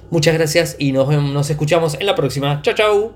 Muchas 0.09 0.33
gracias 0.33 0.75
y 0.79 0.91
nos, 0.91 1.07
nos 1.07 1.49
escuchamos 1.49 1.95
en 1.99 2.05
la 2.05 2.15
próxima. 2.15 2.61
Chao, 2.61 2.73
chao. 2.73 3.13